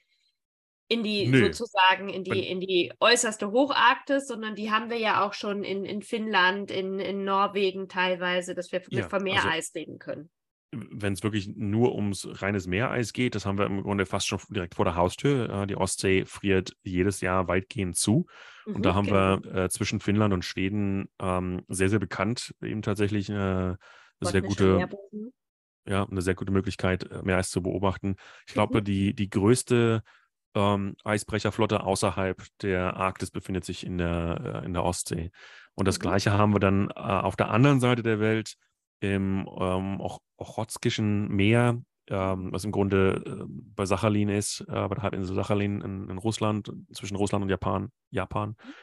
in 0.87 1.03
die 1.03 1.27
Nö. 1.27 1.45
sozusagen 1.45 2.09
in 2.09 2.23
die, 2.23 2.47
in 2.47 2.59
die 2.59 2.93
äußerste 2.99 3.51
Hocharktis, 3.51 4.27
sondern 4.27 4.55
die 4.55 4.71
haben 4.71 4.89
wir 4.89 4.97
ja 4.97 5.25
auch 5.25 5.33
schon 5.33 5.63
in, 5.63 5.83
in 5.85 6.01
Finnland, 6.01 6.71
in, 6.71 6.99
in 6.99 7.25
Norwegen 7.25 7.89
teilweise, 7.89 8.55
dass 8.55 8.71
wir 8.71 8.81
ja, 8.89 9.09
von 9.09 9.23
Meereis 9.23 9.45
also, 9.45 9.79
reden 9.79 9.99
können 9.99 10.29
wenn 10.71 11.13
es 11.13 11.23
wirklich 11.23 11.55
nur 11.55 11.95
ums 11.95 12.27
reines 12.41 12.67
Meereis 12.67 13.13
geht, 13.13 13.35
das 13.35 13.45
haben 13.45 13.57
wir 13.57 13.65
im 13.65 13.83
Grunde 13.83 14.05
fast 14.05 14.27
schon 14.27 14.39
direkt 14.49 14.75
vor 14.75 14.85
der 14.85 14.95
Haustür. 14.95 15.49
Äh, 15.49 15.67
die 15.67 15.77
Ostsee 15.77 16.25
friert 16.25 16.75
jedes 16.83 17.21
Jahr 17.21 17.47
weitgehend 17.47 17.95
zu. 17.95 18.25
Mhm, 18.65 18.75
und 18.75 18.85
da 18.85 18.93
haben 18.93 19.07
genau. 19.07 19.43
wir 19.43 19.55
äh, 19.55 19.69
zwischen 19.69 19.99
Finnland 19.99 20.33
und 20.33 20.43
Schweden 20.43 21.09
ähm, 21.19 21.63
sehr, 21.69 21.89
sehr 21.89 21.99
bekannt 21.99 22.53
eben 22.61 22.81
tatsächlich 22.81 23.29
eine, 23.29 23.77
eine 24.19 24.29
sehr 24.29 24.41
gute, 24.41 24.89
ja, 25.87 26.03
eine 26.03 26.21
sehr 26.21 26.35
gute 26.35 26.51
Möglichkeit, 26.51 27.09
äh, 27.09 27.21
Meereis 27.23 27.49
zu 27.49 27.61
beobachten. 27.61 28.15
Ich 28.45 28.53
glaube, 28.53 28.81
mhm. 28.81 28.83
die, 28.83 29.13
die 29.13 29.29
größte 29.29 30.03
ähm, 30.57 30.95
Eisbrecherflotte 31.03 31.83
außerhalb 31.83 32.43
der 32.61 32.97
Arktis 32.97 33.29
befindet 33.29 33.63
sich 33.63 33.85
in 33.85 33.97
der, 33.99 34.61
äh, 34.63 34.65
in 34.65 34.73
der 34.73 34.83
Ostsee. 34.83 35.31
Und 35.75 35.87
das 35.87 35.99
mhm. 35.99 36.01
Gleiche 36.01 36.31
haben 36.31 36.53
wir 36.53 36.59
dann 36.59 36.89
äh, 36.89 36.93
auf 36.95 37.35
der 37.35 37.51
anderen 37.51 37.79
Seite 37.79 38.01
der 38.01 38.19
Welt 38.19 38.55
im 38.99 39.47
ähm, 39.59 40.01
Ochotskischen 40.37 41.27
Meer, 41.29 41.79
ähm, 42.09 42.51
was 42.51 42.63
im 42.63 42.71
Grunde 42.71 43.23
äh, 43.25 43.45
bei 43.47 43.85
Sachalin 43.85 44.29
ist, 44.29 44.61
äh, 44.61 44.87
bei 44.87 44.95
der 44.95 45.03
Halbinsel 45.03 45.35
Sachalin 45.35 45.81
in, 45.81 46.09
in, 46.09 46.17
Russland, 46.17 46.71
zwischen 46.91 47.15
Russland 47.15 47.43
und 47.43 47.49
Japan. 47.49 47.91
Japan. 48.09 48.49
Mhm. 48.49 48.73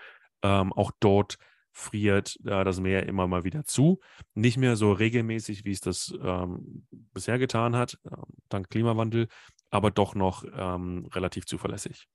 Ähm, 0.42 0.72
auch 0.72 0.92
dort 1.00 1.38
friert 1.72 2.38
äh, 2.44 2.62
das 2.62 2.78
Meer 2.78 3.06
immer 3.06 3.26
mal 3.26 3.42
wieder 3.42 3.64
zu. 3.64 3.98
Nicht 4.34 4.58
mehr 4.58 4.76
so 4.76 4.92
regelmäßig, 4.92 5.64
wie 5.64 5.72
es 5.72 5.80
das 5.80 6.14
ähm, 6.22 6.86
bisher 7.12 7.40
getan 7.40 7.74
hat, 7.74 7.98
äh, 8.04 8.16
dank 8.48 8.70
Klimawandel, 8.70 9.26
aber 9.74 9.90
doch 9.90 10.14
noch 10.14 10.44
ähm, 10.56 11.08
relativ 11.12 11.46
zuverlässig. 11.46 12.06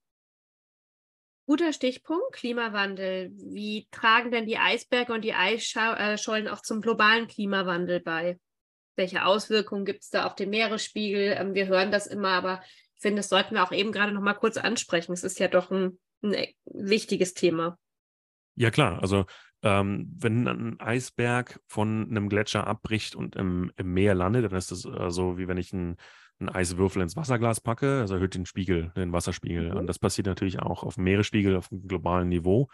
Guter 1.45 1.73
Stichpunkt, 1.73 2.31
Klimawandel. 2.31 3.31
Wie 3.33 3.87
tragen 3.91 4.31
denn 4.31 4.45
die 4.45 4.57
Eisberge 4.57 5.11
und 5.11 5.23
die 5.25 5.33
Eisschollen 5.33 6.47
auch 6.47 6.61
zum 6.61 6.79
globalen 6.79 7.27
Klimawandel 7.27 7.99
bei? 7.99 8.39
Welche 8.95 9.25
Auswirkungen 9.25 9.83
gibt 9.83 10.03
es 10.03 10.09
da 10.09 10.25
auf 10.25 10.35
den 10.35 10.51
Meeresspiegel? 10.51 11.35
Ähm, 11.37 11.53
wir 11.53 11.67
hören 11.67 11.91
das 11.91 12.07
immer, 12.07 12.29
aber 12.29 12.61
ich 12.95 13.01
finde, 13.01 13.19
das 13.19 13.29
sollten 13.29 13.55
wir 13.55 13.63
auch 13.63 13.73
eben 13.73 13.91
gerade 13.91 14.13
noch 14.13 14.21
mal 14.21 14.35
kurz 14.35 14.55
ansprechen. 14.55 15.11
Es 15.11 15.23
ist 15.23 15.39
ja 15.39 15.49
doch 15.49 15.69
ein, 15.69 15.99
ein 16.23 16.33
e, 16.33 16.55
wichtiges 16.65 17.33
Thema. 17.33 17.77
Ja, 18.55 18.71
klar. 18.71 19.01
Also, 19.01 19.25
ähm, 19.63 20.15
wenn 20.17 20.47
ein 20.47 20.79
Eisberg 20.79 21.59
von 21.67 22.07
einem 22.09 22.29
Gletscher 22.29 22.67
abbricht 22.67 23.15
und 23.15 23.35
im, 23.35 23.73
im 23.75 23.93
Meer 23.93 24.15
landet, 24.15 24.45
dann 24.45 24.57
ist 24.57 24.71
das 24.71 24.85
äh, 24.85 25.09
so, 25.09 25.37
wie 25.37 25.49
wenn 25.49 25.57
ich 25.57 25.73
ein 25.73 25.97
einen 26.39 26.49
Eiswürfel 26.49 27.01
ins 27.01 27.15
Wasserglas 27.15 27.61
packe, 27.61 27.99
also 27.99 28.15
erhöht 28.15 28.35
den 28.35 28.45
Spiegel, 28.45 28.91
den 28.95 29.11
Wasserspiegel. 29.11 29.71
Mhm. 29.71 29.77
Und 29.77 29.87
das 29.87 29.99
passiert 29.99 30.27
natürlich 30.27 30.59
auch 30.59 30.83
auf 30.83 30.95
dem 30.95 31.03
Meeresspiegel, 31.03 31.55
auf 31.55 31.69
dem 31.69 31.87
globalen 31.87 32.29
Niveau. 32.29 32.69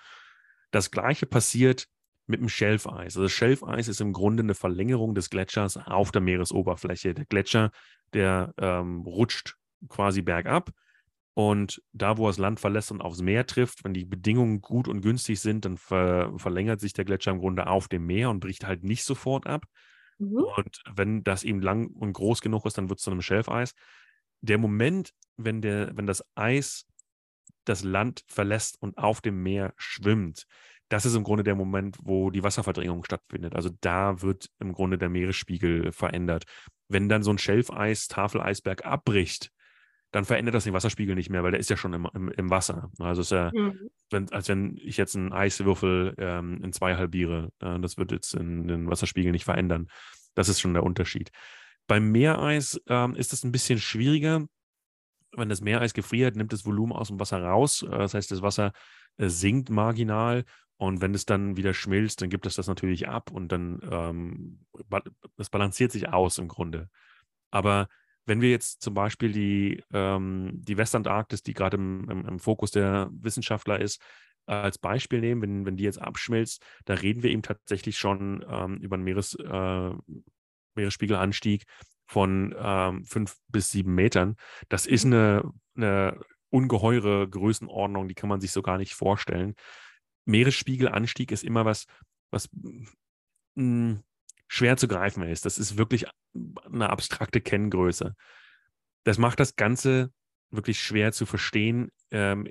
Das 0.72 0.92
gleiche 0.92 1.26
passiert 1.26 1.88
mit 2.28 2.42
dem 2.42 2.50
Schelfeis. 2.50 3.00
Also 3.00 3.24
das 3.24 3.32
Schelfeis 3.32 3.88
ist 3.88 4.02
im 4.02 4.14
Grunde 4.14 4.44
eine 4.44 4.56
Verlängerung 4.56 5.16
des 5.16 5.30
Gletschers 5.30 5.78
auf 5.78 6.12
der 6.12 6.22
Meeresoberfläche. 6.22 7.14
Der 7.14 7.26
Gletscher, 7.26 7.72
der 8.14 8.54
ähm, 8.58 9.02
rutscht 9.02 9.56
quasi 9.90 10.22
bergab. 10.22 10.72
Und 11.34 11.84
da, 11.92 12.18
wo 12.18 12.26
er 12.26 12.30
das 12.30 12.38
Land 12.38 12.62
verlässt 12.62 12.92
und 12.92 13.02
aufs 13.02 13.22
Meer 13.22 13.46
trifft, 13.46 13.84
wenn 13.84 13.94
die 13.94 14.06
Bedingungen 14.06 14.62
gut 14.62 14.88
und 14.88 15.02
günstig 15.02 15.42
sind, 15.42 15.66
dann 15.66 15.78
ver 15.78 16.32
verlängert 16.38 16.80
sich 16.80 16.94
der 16.94 17.04
Gletscher 17.04 17.32
im 17.32 17.40
Grunde 17.40 17.68
auf 17.68 17.90
dem 17.90 18.06
Meer 18.06 18.30
und 18.30 18.40
bricht 18.40 18.66
halt 18.66 18.84
nicht 18.84 19.04
sofort 19.04 19.46
ab, 19.46 19.66
Mhm. 20.18 20.46
Und 20.56 20.84
wenn 20.94 21.24
das 21.24 21.44
eben 21.44 21.62
lang 21.62 21.88
und 21.88 22.14
groß 22.14 22.42
genug 22.42 22.66
ist, 22.66 22.78
dann 22.78 22.90
wird 22.90 23.00
es 23.00 23.04
zu 23.04 23.12
einem 23.12 23.22
Schelfeis. 23.22 23.74
Der 24.42 24.58
Moment, 24.58 25.12
wenn, 25.38 25.62
der, 25.62 25.96
wenn 25.98 26.08
das 26.08 26.24
Eis 26.36 26.86
das 27.66 27.84
Land 27.84 28.24
verlässt 28.28 28.82
und 28.82 28.98
auf 28.98 29.22
dem 29.22 29.42
Meer 29.42 29.74
schwimmt, 29.78 30.46
das 30.90 31.06
ist 31.06 31.16
im 31.16 31.24
Grunde 31.24 31.44
der 31.44 31.56
Moment, 31.56 31.98
wo 32.04 32.30
die 32.30 32.44
Wasserverdrängung 32.44 33.04
stattfindet. 33.04 33.56
Also 33.56 33.70
da 33.82 34.22
wird 34.22 34.50
im 34.60 34.74
Grunde 34.74 34.98
der 34.98 35.10
Meeresspiegel 35.10 35.92
verändert. 35.92 36.44
Wenn 36.88 37.10
dann 37.10 37.24
so 37.24 37.32
ein 37.32 37.40
Schelfeis, 37.40 38.08
Tafeleisberg 38.08 38.86
abbricht, 38.86 39.52
dann 40.12 40.26
verändert 40.26 40.56
das 40.56 40.64
den 40.64 40.74
Wasserspiegel 40.74 41.16
nicht 41.16 41.30
mehr, 41.30 41.44
weil 41.44 41.52
der 41.52 41.60
ist 41.60 41.70
ja 41.70 41.78
schon 41.78 41.94
im, 41.94 42.08
im, 42.14 42.30
im 42.30 42.50
Wasser. 42.50 42.90
Also 43.00 43.22
ist 43.22 43.32
ja, 43.32 43.52
mhm. 43.54 43.90
wenn, 44.10 44.32
als 44.32 44.48
wenn 44.48 44.78
ich 44.78 44.98
jetzt 44.98 45.16
einen 45.16 45.34
Eiswürfel 45.34 46.16
ähm, 46.18 46.64
in 46.64 46.72
zwei 46.72 46.96
halbiere. 46.96 47.52
Äh, 47.60 47.80
das 47.80 47.98
wird 47.98 48.12
jetzt 48.12 48.34
in, 48.34 48.68
den 48.68 48.90
Wasserspiegel 48.90 49.32
nicht 49.32 49.46
verändern. 49.46 49.88
Das 50.34 50.50
ist 50.50 50.62
schon 50.62 50.74
der 50.74 50.84
Unterschied. 50.84 51.32
Beim 51.88 52.12
Meereis 52.12 52.80
ähm, 52.88 53.16
ist 53.16 53.34
es 53.34 53.44
ein 53.44 53.52
bisschen 53.52 53.80
schwieriger. 53.80 54.46
Wenn 55.34 55.50
das 55.50 55.62
Meereis 55.62 55.94
gefriert, 55.94 56.36
nimmt 56.36 56.54
das 56.54 56.66
Volumen 56.66 56.94
aus 56.94 57.10
dem 57.10 57.20
Wasser 57.20 57.42
raus. 57.42 57.84
Äh, 57.84 57.90
das 57.90 58.14
heißt, 58.14 58.32
das 58.32 58.42
Wasser 58.42 58.72
äh, 59.18 59.28
sinkt 59.28 59.70
marginal. 59.70 60.46
Und 60.78 61.02
wenn 61.02 61.14
es 61.14 61.26
dann 61.26 61.58
wieder 61.58 61.74
schmilzt, 61.74 62.22
dann 62.22 62.30
gibt 62.30 62.46
es 62.46 62.56
das 62.56 62.68
natürlich 62.68 63.08
ab 63.08 63.32
und 63.32 63.50
dann 63.52 63.80
ähm, 63.90 64.66
das 65.38 65.50
balanciert 65.50 65.92
sich 65.92 66.10
aus 66.10 66.38
im 66.38 66.50
Grunde. 66.50 66.90
Aber 67.50 67.88
wenn 68.26 68.42
wir 68.42 68.50
jetzt 68.50 68.82
zum 68.82 68.94
Beispiel 68.94 69.32
die, 69.32 69.84
ähm, 69.94 70.52
die 70.54 70.78
Westantarktis, 70.78 71.44
die 71.44 71.54
gerade 71.54 71.78
im, 71.78 72.10
im, 72.10 72.26
im, 72.26 72.40
Fokus 72.40 72.72
der 72.72 73.10
Wissenschaftler 73.12 73.80
ist, 73.80 74.02
äh, 74.48 74.54
als 74.54 74.78
Beispiel 74.78 75.22
nehmen, 75.22 75.42
wenn, 75.42 75.66
wenn 75.66 75.78
die 75.78 75.84
jetzt 75.84 76.02
abschmilzt, 76.02 76.64
da 76.86 76.96
reden 76.96 77.24
wir 77.24 77.32
eben 77.32 77.44
tatsächlich 77.44 77.98
schon 77.98 78.46
ähm, 78.50 78.78
über 78.78 78.96
einen 78.96 79.04
Meeres, 79.04 79.36
äh, 79.36 79.92
Meeresspiegelanstieg 80.76 81.66
von 82.08 82.56
ähm, 82.58 83.06
fünf 83.06 83.38
bis 83.48 83.72
sieben 83.72 83.96
Metern. 83.96 84.36
Das 84.70 84.86
ist 84.86 85.06
mhm. 85.06 85.14
eine, 85.14 85.52
eine 85.76 86.20
ungeheure 86.50 87.28
Größenordnung, 87.28 88.08
die 88.08 88.16
kann 88.16 88.30
man 88.30 88.42
sich 88.42 88.52
so 88.52 88.62
gar 88.62 88.78
nicht 88.78 88.94
vorstellen. 88.94 89.56
Meeresspiegelanstieg 90.26 91.32
ist 91.32 91.44
immer 91.44 91.66
was, 91.66 91.86
was 92.32 92.50
mh, 92.54 92.88
hm, 93.56 94.04
schwer 94.56 94.78
zu 94.78 94.88
greifen 94.88 95.24
ist. 95.24 95.46
Das 95.46 95.58
ist 95.58 95.78
wirklich 95.78 96.06
eine 96.72 96.90
abstrakte 96.90 97.42
Kenngröße. 97.42 98.16
Das 99.04 99.18
macht 99.18 99.42
das 99.42 99.58
Ganze 99.58 100.14
wirklich 100.50 100.80
schwer 100.80 101.12
zu 101.12 101.26
verstehen 101.26 101.92
ähm, 102.10 102.48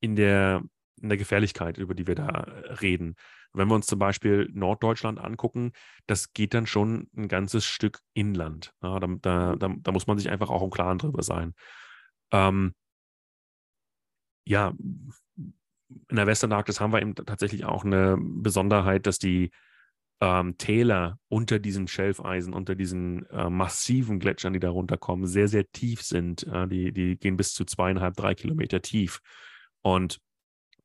in, 0.00 0.14
der, 0.14 0.62
in 1.00 1.08
der 1.08 1.16
Gefährlichkeit, 1.16 1.78
über 1.78 1.94
die 1.94 2.06
wir 2.06 2.16
da 2.16 2.28
reden. 2.82 3.14
Wenn 3.54 3.68
wir 3.68 3.74
uns 3.74 3.86
zum 3.86 3.98
Beispiel 3.98 4.50
Norddeutschland 4.52 5.18
angucken, 5.18 5.72
das 6.06 6.34
geht 6.34 6.52
dann 6.52 6.66
schon 6.66 7.08
ein 7.16 7.28
ganzes 7.28 7.64
Stück 7.64 8.00
Inland. 8.12 8.74
Ja, 8.82 9.00
da, 9.00 9.06
da, 9.06 9.56
da, 9.56 9.74
da, 9.74 9.92
muss 9.92 10.06
man 10.06 10.18
sich 10.18 10.28
einfach 10.28 10.50
auch 10.50 10.62
im 10.62 10.70
Klaren 10.70 10.98
drüber 10.98 11.22
sein. 11.22 11.54
Ähm, 12.30 12.74
ja, 14.44 14.74
in 16.08 16.16
der 16.16 16.26
Westernarktis 16.26 16.80
haben 16.80 16.92
wir 16.92 17.00
eben 17.00 17.14
tatsächlich 17.14 17.64
auch 17.64 17.84
eine 17.84 18.18
Besonderheit, 18.20 19.06
dass 19.06 19.18
die 19.18 19.50
ähm, 20.22 20.56
Täler 20.56 21.18
unter 21.28 21.58
diesen 21.58 21.88
Schelfeisen, 21.88 22.54
unter 22.54 22.76
diesen 22.76 23.26
äh, 23.30 23.50
massiven 23.50 24.20
Gletschern, 24.20 24.52
die 24.52 24.60
da 24.60 24.70
runterkommen, 24.70 25.26
sehr, 25.26 25.48
sehr 25.48 25.68
tief 25.72 26.02
sind. 26.02 26.46
Äh, 26.46 26.68
die, 26.68 26.92
die 26.92 27.18
gehen 27.18 27.36
bis 27.36 27.54
zu 27.54 27.64
zweieinhalb, 27.64 28.14
drei 28.14 28.36
Kilometer 28.36 28.80
tief. 28.80 29.18
Und 29.80 30.20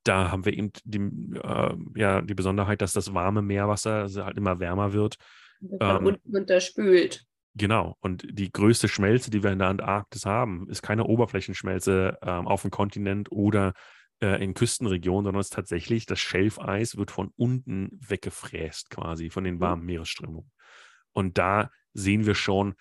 da 0.04 0.32
haben 0.32 0.44
wir 0.44 0.54
eben 0.54 0.72
die, 0.86 1.00
äh, 1.38 1.76
ja, 1.96 2.22
die 2.22 2.34
Besonderheit, 2.34 2.82
dass 2.82 2.94
das 2.94 3.14
warme 3.14 3.44
Meerwasser 3.44 4.02
also 4.02 4.26
halt 4.26 4.38
immer 4.38 4.60
wärmer 4.60 4.94
wird. 4.94 5.18
Von 5.60 5.98
ähm, 5.98 6.06
unten 6.08 6.36
unterspült. 6.36 7.24
Genau. 7.54 7.96
Und 8.00 8.26
die 8.28 8.52
größte 8.52 8.88
Schmelze, 8.88 9.30
die 9.30 9.44
wir 9.44 9.52
in 9.52 9.60
der 9.60 9.68
Antarktis 9.68 10.26
haben, 10.26 10.68
ist 10.70 10.82
keine 10.82 11.04
Oberflächenschmelze 11.04 12.18
ähm, 12.24 12.48
auf 12.48 12.64
dem 12.64 12.72
Kontinent 12.72 13.32
oder 13.32 13.74
äh, 14.22 14.44
in 14.44 14.54
Küstenregionen, 14.54 15.26
sondern 15.26 15.42
es 15.42 15.48
ist 15.48 15.54
tatsächlich, 15.54 16.06
das 16.06 16.20
Schelfeis 16.20 16.98
wird 16.98 17.12
von 17.12 17.32
unten 17.36 17.90
weggefräst 18.02 18.90
quasi 18.90 19.30
von 19.30 19.44
den 19.44 19.56
mhm. 19.56 19.60
warmen 19.60 19.86
Meeresströmungen. 19.86 20.52
Und 21.14 21.38
da 21.38 21.72
sehen 21.94 22.26
wir 22.26 22.36
schon 22.36 22.76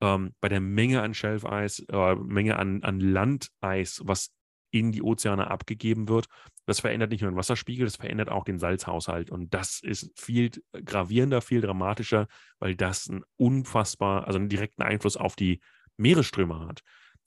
ähm, 0.00 0.34
bei 0.40 0.48
der 0.48 0.60
Menge 0.60 1.02
an 1.02 1.14
Schelfeis, 1.14 1.80
äh, 1.88 2.14
Menge 2.16 2.58
an, 2.58 2.82
an 2.82 3.00
Landeis, 3.00 4.02
was 4.04 4.32
in 4.70 4.90
die 4.90 5.02
Ozeane 5.02 5.50
abgegeben 5.50 6.08
wird, 6.08 6.26
das 6.66 6.80
verändert 6.80 7.10
nicht 7.10 7.22
nur 7.22 7.30
den 7.30 7.36
Wasserspiegel, 7.36 7.84
das 7.84 7.96
verändert 7.96 8.30
auch 8.30 8.44
den 8.44 8.58
Salzhaushalt. 8.58 9.30
Und 9.30 9.52
das 9.52 9.80
ist 9.82 10.18
viel 10.18 10.50
gravierender, 10.84 11.40
viel 11.40 11.60
dramatischer, 11.60 12.28
weil 12.58 12.76
das 12.76 13.08
einen 13.08 13.24
unfassbar, 13.36 14.26
also 14.26 14.38
einen 14.38 14.48
direkten 14.48 14.82
Einfluss 14.82 15.16
auf 15.16 15.36
die 15.36 15.60
Meeresströme 15.96 16.60
hat. 16.66 16.82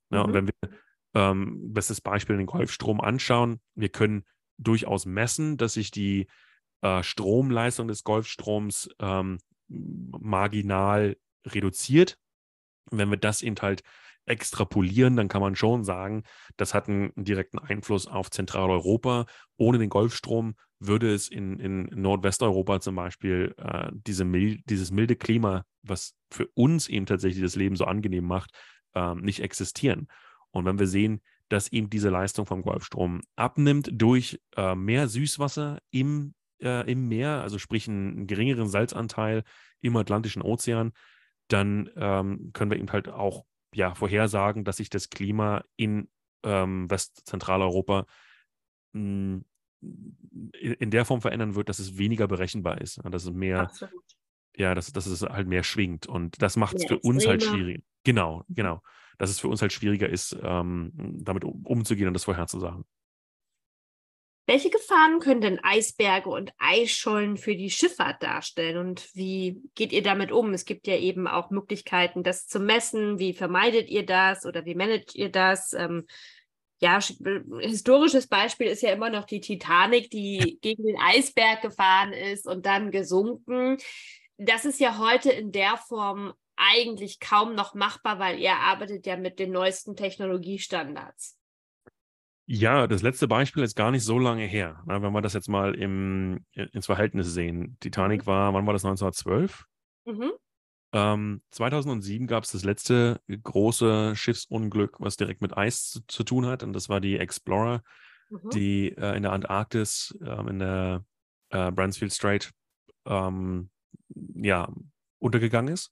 Ja, 0.09 0.19
mhm. 0.19 0.25
Und 0.25 0.33
wenn 0.33 0.47
wir 0.47 0.69
ähm, 1.15 1.73
bestes 1.73 2.01
Beispiel 2.01 2.37
den 2.37 2.45
Golfstrom 2.45 3.01
anschauen. 3.01 3.59
Wir 3.73 3.89
können 3.89 4.25
durchaus 4.57 5.05
messen, 5.05 5.57
dass 5.57 5.73
sich 5.73 5.89
die 5.89 6.27
äh, 6.81 7.01
Stromleistung 7.01 7.87
des 7.87 8.03
Golfstroms 8.03 8.89
ähm, 8.99 9.39
marginal 9.67 11.17
reduziert. 11.47 12.17
wenn 12.91 13.09
wir 13.09 13.17
das 13.17 13.41
eben 13.41 13.55
halt 13.61 13.81
extrapolieren, 14.27 15.15
dann 15.15 15.27
kann 15.27 15.41
man 15.41 15.55
schon 15.55 15.83
sagen, 15.83 16.23
das 16.57 16.73
hat 16.73 16.87
einen, 16.87 17.11
direkten 17.15 17.59
Einfluss 17.59 18.07
auf 18.07 18.29
Zentraleuropa. 18.29 19.25
Ohne 19.57 19.77
den 19.77 19.89
Golfstrom 19.89 20.55
würde 20.79 21.13
es 21.13 21.29
in, 21.29 21.59
in 21.59 21.83
Nordwesteuropa 21.85 22.79
zum 22.79 22.95
Beispiel 22.95 23.55
äh, 23.57 23.89
diese 23.93 24.25
mil 24.25 24.61
dieses 24.65 24.91
milde 24.91 25.15
Klima, 25.15 25.65
was 25.83 26.15
für 26.31 26.47
uns 26.53 26.87
eben 26.87 27.05
tatsächlich 27.05 27.43
das 27.43 27.55
Leben 27.55 27.75
so 27.75 27.85
angenehm 27.85 28.25
macht, 28.25 28.51
äh, 28.93 29.15
nicht 29.15 29.41
existieren. 29.41 30.07
Und 30.55 30.63
wenn 30.63 30.79
wir 30.79 30.87
sehen, 30.87 31.21
dass 31.49 31.71
eben 31.71 31.89
diese 31.89 32.09
Leistung 32.09 32.45
vom 32.45 32.61
Golfstrom 32.61 33.21
abnimmt 33.35 33.89
durch 33.91 34.39
äh, 34.55 34.73
mehr 34.73 35.09
Süßwasser 35.09 35.79
im, 35.91 36.33
äh, 36.61 36.89
im 36.89 37.09
Meer, 37.09 37.41
also 37.41 37.59
sprich 37.59 37.89
einen 37.89 38.25
geringeren 38.25 38.69
Salzanteil 38.69 39.43
im 39.81 39.97
Atlantischen 39.97 40.41
Ozean, 40.41 40.93
dann 41.49 41.89
ähm, 41.97 42.51
können 42.53 42.71
wir 42.71 42.77
eben 42.77 42.91
halt 42.91 43.09
auch 43.09 43.45
ja, 43.73 43.93
vorhersagen, 43.93 44.63
dass 44.63 44.77
sich 44.77 44.89
das 44.89 45.09
Klima 45.09 45.63
in 45.75 46.07
ähm, 46.43 46.89
Westzentraleuropa 46.89 48.05
in 48.93 49.43
der 49.81 51.03
Form 51.03 51.19
verändern 51.19 51.55
wird, 51.55 51.67
dass 51.67 51.79
es 51.79 51.97
weniger 51.97 52.29
berechenbar 52.29 52.79
ist, 52.79 53.01
dass 53.03 53.25
es 53.25 53.31
mehr, 53.31 53.59
Absolut. 53.59 54.03
ja, 54.55 54.73
dass, 54.73 54.93
dass 54.93 55.05
es 55.05 55.21
halt 55.21 55.49
mehr 55.49 55.63
schwingt 55.63 56.07
und 56.07 56.41
das 56.41 56.55
macht 56.55 56.77
es 56.77 56.85
für 56.85 56.97
uns 56.99 57.27
halt 57.27 57.43
schwierig. 57.43 57.83
Genau, 58.05 58.45
mhm. 58.47 58.55
genau 58.55 58.81
dass 59.17 59.29
es 59.29 59.39
für 59.39 59.47
uns 59.47 59.61
halt 59.61 59.73
schwieriger 59.73 60.09
ist, 60.09 60.37
ähm, 60.43 60.91
damit 60.95 61.43
umzugehen 61.43 62.07
und 62.07 62.13
das 62.13 62.25
vorherzusagen. 62.25 62.85
Welche 64.47 64.69
Gefahren 64.69 65.19
können 65.19 65.41
denn 65.41 65.59
Eisberge 65.63 66.29
und 66.29 66.51
Eisschollen 66.59 67.35
für 67.37 67.55
die 67.55 67.71
Schifffahrt 67.71 68.21
darstellen 68.21 68.77
und 68.77 69.09
wie 69.15 69.59
geht 69.73 69.91
ihr 69.91 70.03
damit 70.03 70.31
um? 70.31 70.53
Es 70.53 70.65
gibt 70.65 70.85
ja 70.85 70.97
eben 70.97 71.27
auch 71.27 71.49
Möglichkeiten, 71.49 72.21
das 72.21 72.45
zu 72.45 72.59
messen. 72.59 73.17
Wie 73.17 73.33
vermeidet 73.33 73.89
ihr 73.89 74.05
das 74.05 74.45
oder 74.45 74.63
wie 74.65 74.75
managt 74.75 75.15
ihr 75.15 75.31
das? 75.31 75.73
Ähm, 75.73 76.05
ja, 76.79 76.99
historisches 77.59 78.27
Beispiel 78.27 78.67
ist 78.67 78.83
ja 78.83 78.91
immer 78.91 79.09
noch 79.09 79.25
die 79.25 79.39
Titanic, 79.39 80.11
die 80.11 80.59
gegen 80.61 80.83
den 80.83 80.99
Eisberg 80.99 81.63
gefahren 81.63 82.13
ist 82.13 82.45
und 82.45 82.67
dann 82.67 82.91
gesunken. 82.91 83.77
Das 84.37 84.65
ist 84.65 84.79
ja 84.79 84.99
heute 84.99 85.31
in 85.31 85.51
der 85.53 85.77
Form 85.77 86.33
eigentlich 86.57 87.19
kaum 87.19 87.55
noch 87.55 87.73
machbar, 87.73 88.19
weil 88.19 88.39
ihr 88.39 88.55
arbeitet 88.55 89.05
ja 89.05 89.17
mit 89.17 89.39
den 89.39 89.51
neuesten 89.51 89.95
Technologiestandards. 89.95 91.37
Ja, 92.47 92.85
das 92.85 93.01
letzte 93.01 93.27
Beispiel 93.27 93.63
ist 93.63 93.75
gar 93.75 93.91
nicht 93.91 94.03
so 94.03 94.19
lange 94.19 94.45
her. 94.45 94.83
Na, 94.85 95.01
wenn 95.01 95.13
wir 95.13 95.21
das 95.21 95.33
jetzt 95.33 95.49
mal 95.49 95.73
im, 95.73 96.45
ins 96.51 96.85
Verhältnis 96.85 97.33
sehen. 97.33 97.77
Titanic 97.79 98.21
mhm. 98.21 98.27
war, 98.27 98.53
wann 98.53 98.65
war 98.67 98.73
das, 98.73 98.85
1912? 98.85 99.65
Mhm. 100.05 100.31
Ähm, 100.93 101.41
2007 101.51 102.27
gab 102.27 102.43
es 102.43 102.51
das 102.51 102.63
letzte 102.63 103.19
große 103.27 104.15
Schiffsunglück, 104.15 104.99
was 104.99 105.17
direkt 105.17 105.41
mit 105.41 105.57
Eis 105.57 105.89
zu, 105.89 106.01
zu 106.07 106.23
tun 106.23 106.45
hat. 106.45 106.61
Und 106.61 106.73
das 106.73 106.87
war 106.87 107.01
die 107.01 107.17
Explorer, 107.17 107.81
mhm. 108.29 108.49
die 108.51 108.95
äh, 108.95 109.17
in 109.17 109.23
der 109.23 109.31
Antarktis, 109.31 110.15
äh, 110.21 110.49
in 110.49 110.59
der 110.59 111.03
äh, 111.49 111.71
Bransfield 111.71 112.13
Strait, 112.13 112.51
ähm, 113.07 113.71
ja, 114.35 114.71
untergegangen 115.17 115.73
ist 115.73 115.91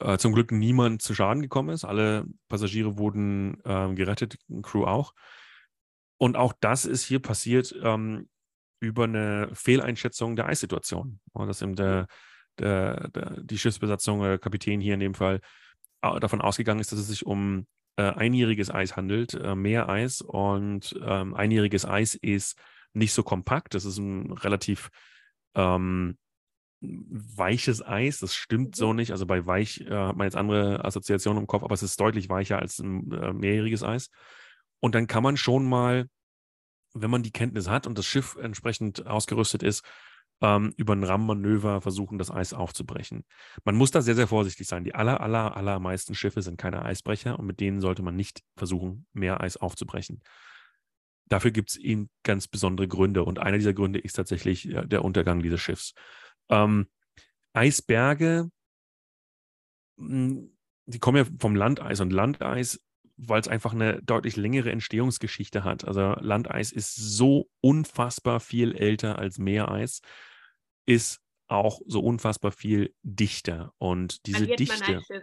äh, 0.00 0.18
zum 0.18 0.32
Glück 0.32 0.52
niemand 0.52 1.02
zu 1.02 1.14
Schaden 1.14 1.42
gekommen 1.42 1.70
ist. 1.70 1.84
Alle 1.84 2.26
Passagiere 2.48 2.98
wurden 2.98 3.58
ähm, 3.64 3.96
gerettet, 3.96 4.38
Crew 4.62 4.84
auch. 4.84 5.14
Und 6.18 6.36
auch 6.36 6.52
das 6.60 6.84
ist 6.84 7.04
hier 7.04 7.20
passiert 7.20 7.74
ähm, 7.82 8.28
über 8.80 9.04
eine 9.04 9.50
Fehleinschätzung 9.52 10.36
der 10.36 10.46
Eissituation. 10.46 11.20
Dass 11.34 11.62
eben 11.62 11.74
der, 11.74 12.06
der, 12.58 13.08
der, 13.08 13.40
die 13.40 13.58
Schiffsbesatzung, 13.58 14.22
der 14.22 14.38
Kapitän 14.38 14.80
hier 14.80 14.94
in 14.94 15.00
dem 15.00 15.14
Fall, 15.14 15.40
davon 16.00 16.42
ausgegangen 16.42 16.80
ist, 16.80 16.92
dass 16.92 16.98
es 16.98 17.08
sich 17.08 17.24
um 17.24 17.66
äh, 17.96 18.02
einjähriges 18.02 18.70
Eis 18.70 18.96
handelt, 18.96 19.34
äh, 19.34 19.54
Meereis. 19.54 20.20
Und 20.20 20.94
ähm, 21.02 21.34
einjähriges 21.34 21.86
Eis 21.86 22.14
ist 22.14 22.58
nicht 22.92 23.12
so 23.12 23.22
kompakt. 23.22 23.74
Das 23.74 23.84
ist 23.84 23.98
ein 23.98 24.32
relativ 24.32 24.90
ähm, 25.54 26.18
weiches 27.36 27.84
Eis. 27.84 28.18
Das 28.18 28.34
stimmt 28.34 28.76
so 28.76 28.90
mhm. 28.90 28.96
nicht. 28.96 29.10
Also 29.10 29.26
bei 29.26 29.46
weich 29.46 29.80
äh, 29.82 29.90
hat 29.90 30.16
man 30.16 30.26
jetzt 30.26 30.36
andere 30.36 30.84
Assoziationen 30.84 31.42
im 31.42 31.46
Kopf, 31.46 31.62
aber 31.62 31.74
es 31.74 31.82
ist 31.82 32.00
deutlich 32.00 32.28
weicher 32.28 32.58
als 32.58 32.78
ein 32.78 33.10
äh, 33.12 33.32
mehrjähriges 33.32 33.82
Eis. 33.82 34.10
Und 34.80 34.94
dann 34.94 35.06
kann 35.06 35.22
man 35.22 35.36
schon 35.36 35.64
mal, 35.68 36.08
wenn 36.92 37.10
man 37.10 37.22
die 37.22 37.32
Kenntnis 37.32 37.68
hat 37.68 37.86
und 37.86 37.98
das 37.98 38.06
Schiff 38.06 38.36
entsprechend 38.36 39.06
ausgerüstet 39.06 39.62
ist, 39.62 39.82
ähm, 40.40 40.74
über 40.76 40.94
ein 40.94 41.04
RAM-Manöver 41.04 41.80
versuchen, 41.80 42.18
das 42.18 42.30
Eis 42.30 42.52
aufzubrechen. 42.52 43.24
Man 43.64 43.76
muss 43.76 43.90
da 43.90 44.02
sehr, 44.02 44.14
sehr 44.14 44.26
vorsichtig 44.26 44.66
sein. 44.66 44.84
Die 44.84 44.94
aller, 44.94 45.20
aller, 45.20 45.56
allermeisten 45.56 46.14
Schiffe 46.14 46.42
sind 46.42 46.58
keine 46.58 46.84
Eisbrecher 46.84 47.38
und 47.38 47.46
mit 47.46 47.60
denen 47.60 47.80
sollte 47.80 48.02
man 48.02 48.16
nicht 48.16 48.42
versuchen, 48.56 49.06
mehr 49.12 49.40
Eis 49.40 49.56
aufzubrechen. 49.56 50.22
Dafür 51.26 51.50
gibt 51.50 51.70
es 51.70 51.76
eben 51.76 52.10
ganz 52.22 52.48
besondere 52.48 52.86
Gründe 52.88 53.24
und 53.24 53.38
einer 53.38 53.56
dieser 53.56 53.72
Gründe 53.72 53.98
ist 53.98 54.14
tatsächlich 54.14 54.68
äh, 54.68 54.86
der 54.86 55.04
Untergang 55.04 55.42
dieses 55.42 55.60
Schiffs. 55.60 55.94
Ähm, 56.48 56.88
Eisberge, 57.52 58.50
hm, 59.98 60.56
die 60.86 60.98
kommen 60.98 61.18
ja 61.18 61.24
vom 61.38 61.54
Landeis 61.54 62.00
und 62.00 62.12
Landeis, 62.12 62.80
weil 63.16 63.40
es 63.40 63.48
einfach 63.48 63.72
eine 63.72 64.02
deutlich 64.02 64.36
längere 64.36 64.70
Entstehungsgeschichte 64.70 65.64
hat. 65.64 65.84
Also 65.84 66.14
Landeis 66.20 66.72
ist 66.72 66.94
so 66.94 67.48
unfassbar 67.60 68.40
viel 68.40 68.74
älter 68.74 69.18
als 69.18 69.38
Meereis, 69.38 70.00
ist 70.86 71.20
auch 71.46 71.80
so 71.86 72.00
unfassbar 72.00 72.52
viel 72.52 72.94
dichter. 73.02 73.72
Und 73.78 74.26
diese 74.26 74.38
verliert 74.38 74.60
Dichte. 74.60 75.02
Man, 75.08 75.22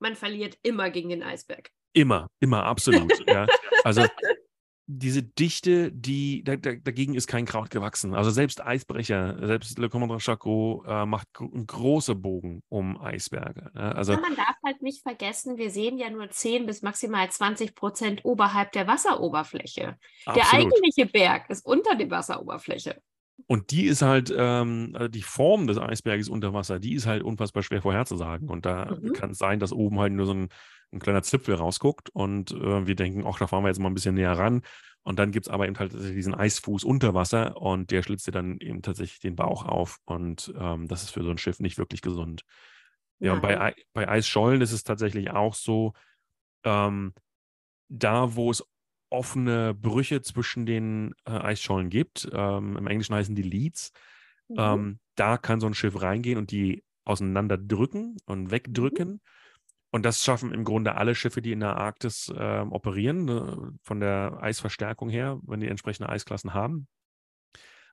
man 0.00 0.16
verliert 0.16 0.58
immer 0.62 0.90
gegen 0.90 1.10
den 1.10 1.22
Eisberg. 1.22 1.70
Immer, 1.92 2.28
immer, 2.40 2.64
absolut. 2.64 3.12
ja. 3.28 3.46
Also 3.84 4.04
diese 4.86 5.22
Dichte, 5.22 5.92
die 5.92 6.42
da, 6.44 6.56
da, 6.56 6.72
dagegen 6.74 7.14
ist 7.14 7.26
kein 7.26 7.46
Kraut 7.46 7.70
gewachsen. 7.70 8.14
Also 8.14 8.30
selbst 8.30 8.64
Eisbrecher, 8.64 9.38
selbst 9.46 9.78
Le 9.78 9.88
Commandant 9.88 10.22
Charcot 10.22 10.84
äh, 10.86 11.06
macht 11.06 11.28
einen 11.38 11.66
großen 11.66 12.20
Bogen 12.20 12.62
um 12.68 13.00
Eisberge. 13.00 13.70
Ne? 13.74 13.94
Also, 13.94 14.12
ja, 14.12 14.20
man 14.20 14.34
darf 14.34 14.56
halt 14.64 14.82
nicht 14.82 15.02
vergessen, 15.02 15.56
wir 15.56 15.70
sehen 15.70 15.98
ja 15.98 16.10
nur 16.10 16.28
10 16.28 16.66
bis 16.66 16.82
maximal 16.82 17.30
20 17.30 17.74
Prozent 17.74 18.24
oberhalb 18.24 18.72
der 18.72 18.86
Wasseroberfläche. 18.86 19.96
Absolut. 20.26 20.36
Der 20.36 20.58
eigentliche 20.58 21.06
Berg 21.06 21.48
ist 21.48 21.64
unter 21.64 21.94
der 21.94 22.10
Wasseroberfläche. 22.10 23.00
Und 23.46 23.70
die 23.70 23.84
ist 23.84 24.02
halt, 24.02 24.32
ähm, 24.36 24.90
also 24.94 25.08
die 25.08 25.22
Form 25.22 25.66
des 25.66 25.78
Eisberges 25.78 26.28
unter 26.28 26.54
Wasser, 26.54 26.78
die 26.78 26.94
ist 26.94 27.06
halt 27.06 27.22
unfassbar 27.22 27.62
schwer 27.62 27.82
vorherzusagen. 27.82 28.48
Und 28.48 28.66
da 28.66 28.96
mhm. 29.00 29.12
kann 29.12 29.30
es 29.30 29.38
sein, 29.38 29.58
dass 29.58 29.72
oben 29.72 29.98
halt 29.98 30.12
nur 30.12 30.26
so 30.26 30.34
ein 30.34 30.48
ein 30.92 31.00
kleiner 31.00 31.22
Zipfel 31.22 31.54
rausguckt 31.54 32.10
und 32.10 32.52
äh, 32.52 32.86
wir 32.86 32.94
denken, 32.94 33.24
ach, 33.26 33.38
da 33.38 33.46
fahren 33.46 33.64
wir 33.64 33.68
jetzt 33.68 33.78
mal 33.78 33.88
ein 33.88 33.94
bisschen 33.94 34.14
näher 34.14 34.36
ran. 34.38 34.62
Und 35.04 35.18
dann 35.18 35.32
gibt 35.32 35.46
es 35.46 35.52
aber 35.52 35.66
eben 35.66 35.76
halt 35.78 35.92
diesen 35.94 36.34
Eisfuß 36.34 36.84
unter 36.84 37.12
Wasser 37.12 37.56
und 37.56 37.90
der 37.90 38.02
schlitzt 38.02 38.26
dir 38.28 38.32
dann 38.32 38.58
eben 38.58 38.82
tatsächlich 38.82 39.18
den 39.18 39.34
Bauch 39.34 39.64
auf. 39.64 39.98
Und 40.04 40.52
ähm, 40.56 40.86
das 40.86 41.02
ist 41.02 41.10
für 41.10 41.24
so 41.24 41.30
ein 41.30 41.38
Schiff 41.38 41.58
nicht 41.58 41.76
wirklich 41.76 42.02
gesund. 42.02 42.44
Ja, 43.18 43.28
ja 43.28 43.32
und 43.32 43.42
bei, 43.42 43.74
bei 43.94 44.08
Eisschollen 44.08 44.60
ist 44.60 44.70
es 44.70 44.84
tatsächlich 44.84 45.30
auch 45.30 45.54
so, 45.54 45.94
ähm, 46.62 47.14
da 47.88 48.36
wo 48.36 48.50
es 48.50 48.64
offene 49.12 49.74
Brüche 49.74 50.22
zwischen 50.22 50.66
den 50.66 51.14
äh, 51.24 51.32
Eisschollen 51.32 51.90
gibt, 51.90 52.28
ähm, 52.32 52.76
im 52.76 52.86
Englischen 52.86 53.14
heißen 53.14 53.34
die 53.34 53.42
Leads, 53.42 53.92
mhm. 54.48 54.56
Ähm, 54.58 55.00
da 55.14 55.38
kann 55.38 55.60
so 55.60 55.66
ein 55.66 55.74
Schiff 55.74 56.00
reingehen 56.00 56.38
und 56.38 56.50
die 56.50 56.84
auseinanderdrücken 57.04 58.16
und 58.26 58.50
wegdrücken. 58.50 59.08
Mhm. 59.08 59.20
Und 59.90 60.06
das 60.06 60.24
schaffen 60.24 60.54
im 60.54 60.64
Grunde 60.64 60.94
alle 60.94 61.14
Schiffe, 61.14 61.42
die 61.42 61.52
in 61.52 61.60
der 61.60 61.76
Arktis 61.76 62.32
äh, 62.34 62.64
operieren, 62.70 63.26
ne, 63.26 63.72
von 63.82 64.00
der 64.00 64.38
Eisverstärkung 64.40 65.10
her, 65.10 65.38
wenn 65.42 65.60
die 65.60 65.68
entsprechende 65.68 66.08
Eisklassen 66.08 66.54
haben. 66.54 66.88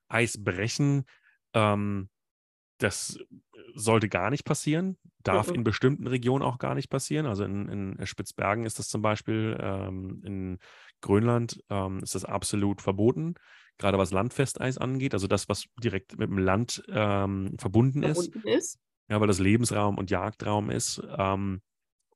Eis 0.08 0.42
brechen, 0.42 1.04
ähm, 1.54 2.10
das 2.78 3.20
sollte 3.80 4.10
gar 4.10 4.30
nicht 4.30 4.46
passieren, 4.46 4.98
darf 5.24 5.50
mhm. 5.50 5.56
in 5.56 5.63
bestimmten 5.63 6.08
Regionen 6.08 6.44
auch 6.44 6.58
gar 6.58 6.76
nicht 6.76 6.89
passieren. 6.89 7.26
Also 7.26 7.44
in, 7.44 7.68
in 7.70 8.06
Spitzbergen 8.06 8.65
ist 8.65 8.80
das 8.80 8.88
zum 8.89 9.02
Beispiel, 9.02 9.58
ähm, 9.62 10.22
in 10.24 10.60
Grönland 11.02 11.63
ähm, 11.70 12.00
ist 12.00 12.15
das 12.15 12.26
absolut 12.26 12.82
verboten, 12.82 13.36
gerade 13.78 13.98
was 13.98 14.12
Landfesteis 14.12 14.78
angeht, 14.78 15.13
also 15.13 15.28
das, 15.28 15.50
was 15.50 15.65
direkt 15.82 16.18
mit 16.18 16.30
dem 16.30 16.38
Land 16.38 16.84
ähm, 16.89 17.56
verbunden, 17.58 18.04
verbunden 18.04 18.48
ist. 18.48 18.76
ist. 18.76 18.80
Ja, 19.10 19.20
weil 19.20 19.28
das 19.28 19.39
Lebensraum 19.39 19.98
und 19.98 20.12
Jagdraum 20.12 20.70
ist. 20.70 21.02
Ähm, 21.18 21.62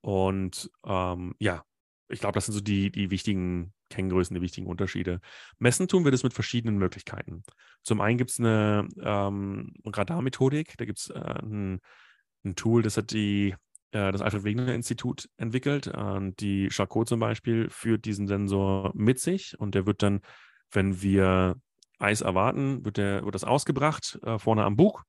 und 0.02 0.69
ähm, 0.86 1.34
ja, 1.39 1.63
ich 2.10 2.19
glaube, 2.19 2.34
das 2.34 2.45
sind 2.45 2.54
so 2.54 2.62
die, 2.62 2.91
die 2.91 3.10
wichtigen 3.10 3.73
Kenngrößen, 3.93 4.34
die 4.34 4.41
wichtigen 4.41 4.67
Unterschiede. 4.67 5.19
Messen 5.60 5.88
tun 5.88 6.03
wir 6.03 6.12
das 6.12 6.23
mit 6.23 6.34
verschiedenen 6.34 6.77
Möglichkeiten. 6.77 7.43
Zum 7.84 8.01
einen 8.01 8.17
gibt 8.17 8.32
es 8.32 8.39
eine 8.39 8.88
ähm, 9.01 9.73
Radarmethodik, 9.86 10.75
da 10.77 10.86
gibt 10.86 10.99
es 10.99 11.10
äh, 11.10 11.19
ein, 11.19 11.79
ein, 12.43 12.56
Tool, 12.56 12.82
das 12.82 12.97
hat 12.97 13.12
die, 13.12 13.56
äh, 13.91 14.12
das 14.12 14.21
Alfred 14.21 14.43
Wegener 14.43 14.73
Institut 14.73 15.29
entwickelt. 15.38 15.88
Und 15.88 16.39
die 16.39 16.69
Charcot 16.69 17.08
zum 17.08 17.19
Beispiel 17.19 17.69
führt 17.69 18.06
diesen 18.06 18.27
Sensor 18.27 18.91
mit 18.95 19.19
sich 19.19 19.58
und 19.60 19.75
der 19.75 19.86
wird 19.86 20.01
dann, 20.01 20.21
wenn 20.71 21.01
wir 21.01 21.56
Eis 21.99 22.21
erwarten, 22.21 22.84
wird, 22.84 22.97
der, 22.97 23.23
wird 23.23 23.36
das 23.36 23.43
ausgebracht, 23.43 24.19
äh, 24.23 24.39
vorne 24.39 24.63
am 24.63 24.75
Bug. 24.75 25.03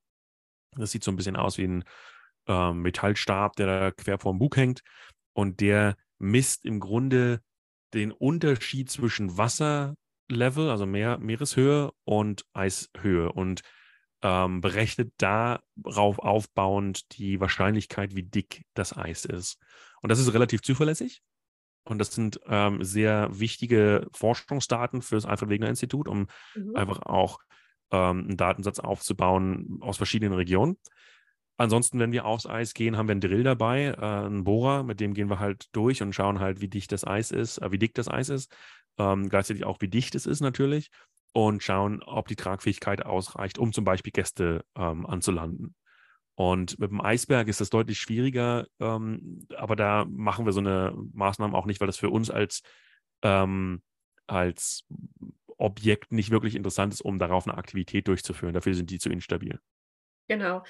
Das 0.77 0.91
sieht 0.91 1.05
so 1.05 1.11
ein 1.11 1.17
bisschen 1.17 1.37
aus 1.37 1.59
wie 1.59 1.65
ein 1.65 1.85
ähm, 2.47 2.83
Metallstab, 2.83 3.57
der 3.57 3.67
da 3.67 3.91
quer 3.91 4.19
vorm 4.19 4.39
Bug 4.39 4.57
hängt. 4.57 4.83
Und 5.33 5.61
der 5.61 5.97
misst 6.19 6.65
im 6.65 6.81
Grunde 6.81 7.41
den 7.95 8.13
Unterschied 8.13 8.91
zwischen 8.91 9.39
Wasserlevel, 9.39 10.71
also 10.71 10.87
Meer, 10.87 11.19
Meereshöhe 11.19 11.93
und 12.05 12.45
Eishöhe 12.53 13.33
und 13.33 13.63
ähm, 14.23 14.61
berechnet 14.61 15.13
darauf 15.19 16.19
aufbauend 16.19 17.17
die 17.19 17.41
Wahrscheinlichkeit, 17.41 18.17
wie 18.17 18.23
dick 18.23 18.65
das 18.75 18.97
Eis 18.97 19.25
ist. 19.25 19.59
Und 20.01 20.11
das 20.11 20.19
ist 20.19 20.33
relativ 20.33 20.63
zuverlässig. 20.63 21.23
Und 21.85 21.99
das 21.99 22.13
sind 22.13 22.41
ähm, 22.47 22.83
sehr 22.83 23.29
wichtige 23.39 24.09
Forschungsdaten 24.13 25.03
für 25.03 25.17
das 25.17 25.27
Alfred 25.27 25.51
Wegener 25.51 25.69
Institut, 25.69 26.09
um 26.09 26.27
mhm. 26.55 26.75
einfach 26.75 27.03
auch 27.03 27.41
ähm, 27.91 28.21
einen 28.21 28.37
Datensatz 28.39 28.79
aufzubauen 28.79 29.79
aus 29.81 29.99
verschiedenen 29.99 30.33
Regionen. 30.33 30.79
Ansonsten, 31.57 32.01
wenn 32.01 32.13
wir 32.13 32.25
aufs 32.25 32.47
Eis 32.47 32.75
gehen, 32.75 32.97
haben 32.97 33.07
wir 33.07 33.13
einen 33.13 33.21
Drill 33.21 33.45
dabei, 33.45 33.95
äh, 33.97 33.97
einen 33.97 34.45
Bohrer, 34.45 34.83
mit 34.83 35.01
dem 35.01 35.15
gehen 35.15 35.31
wir 35.31 35.39
halt 35.39 35.69
durch 35.73 36.03
und 36.03 36.13
schauen 36.13 36.41
halt, 36.41 36.61
wie 36.61 36.69
dicht 36.69 36.91
das 36.91 37.07
Eis 37.07 37.31
ist, 37.31 37.59
äh, 37.59 37.71
wie 37.71 37.79
dick 37.79 37.95
das 37.95 38.09
Eis 38.09 38.29
ist, 38.29 38.55
ähm, 38.99 39.29
gleichzeitig 39.29 39.65
auch, 39.65 39.81
wie 39.81 39.89
dicht 39.89 40.15
es 40.15 40.27
ist 40.27 40.41
natürlich 40.41 40.91
und 41.33 41.63
schauen, 41.63 42.03
ob 42.03 42.29
die 42.29 42.37
Tragfähigkeit 42.37 43.05
ausreicht, 43.05 43.59
um 43.59 43.73
zum 43.73 43.85
Beispiel 43.85 44.13
Gäste 44.13 44.65
ähm, 44.77 45.07
anzulanden. 45.07 45.75
Und 46.37 46.79
mit 46.81 46.91
dem 46.91 47.01
Eisberg 47.01 47.47
ist 47.47 47.61
das 47.61 47.71
deutlich 47.71 47.99
schwieriger, 47.99 48.67
ähm, 48.81 49.47
aber 49.57 49.77
da 49.77 50.05
machen 50.09 50.47
wir 50.47 50.53
so 50.53 50.61
eine 50.61 50.93
Maßnahme 51.13 51.57
auch 51.57 51.67
nicht, 51.67 51.81
weil 51.81 51.87
das 51.87 51.99
für 51.99 52.11
uns 52.11 52.31
als, 52.31 52.63
ähm, 53.23 53.83
als 54.27 54.85
Objekt 55.57 56.11
nicht 56.11 56.31
wirklich 56.31 56.57
interessant 56.57 56.93
ist, 56.93 57.03
um 57.03 57.21
darauf 57.21 57.47
eine 57.47 57.57
Aktivität 57.57 58.09
durchzuführen. 58.09 58.55
Dafür 58.55 58.75
sind 58.75 58.91
die 58.91 58.99
zu 58.99 59.11
instabil. 59.11 59.61
Genau. 60.29 60.65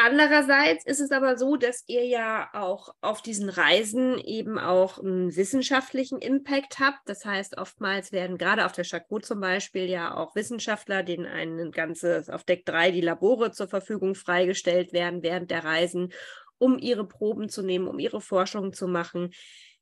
Andererseits 0.00 0.86
ist 0.86 1.00
es 1.00 1.10
aber 1.10 1.36
so, 1.36 1.56
dass 1.56 1.82
ihr 1.88 2.06
ja 2.06 2.48
auch 2.52 2.94
auf 3.00 3.20
diesen 3.20 3.48
Reisen 3.48 4.16
eben 4.18 4.56
auch 4.56 5.00
einen 5.00 5.34
wissenschaftlichen 5.34 6.18
Impact 6.18 6.78
habt. 6.78 7.00
Das 7.06 7.24
heißt, 7.24 7.58
oftmals 7.58 8.12
werden 8.12 8.38
gerade 8.38 8.64
auf 8.64 8.70
der 8.70 8.84
Chacot 8.84 9.26
zum 9.26 9.40
Beispiel 9.40 9.86
ja 9.90 10.14
auch 10.14 10.36
Wissenschaftler, 10.36 11.02
denen 11.02 11.26
ein 11.26 11.72
ganzes 11.72 12.30
auf 12.30 12.44
Deck 12.44 12.64
3 12.64 12.92
die 12.92 13.00
Labore 13.00 13.50
zur 13.50 13.66
Verfügung 13.66 14.14
freigestellt 14.14 14.92
werden 14.92 15.24
während 15.24 15.50
der 15.50 15.64
Reisen, 15.64 16.12
um 16.58 16.78
ihre 16.78 17.04
Proben 17.04 17.48
zu 17.48 17.62
nehmen, 17.62 17.88
um 17.88 17.98
ihre 17.98 18.20
Forschung 18.20 18.72
zu 18.72 18.86
machen. 18.86 19.32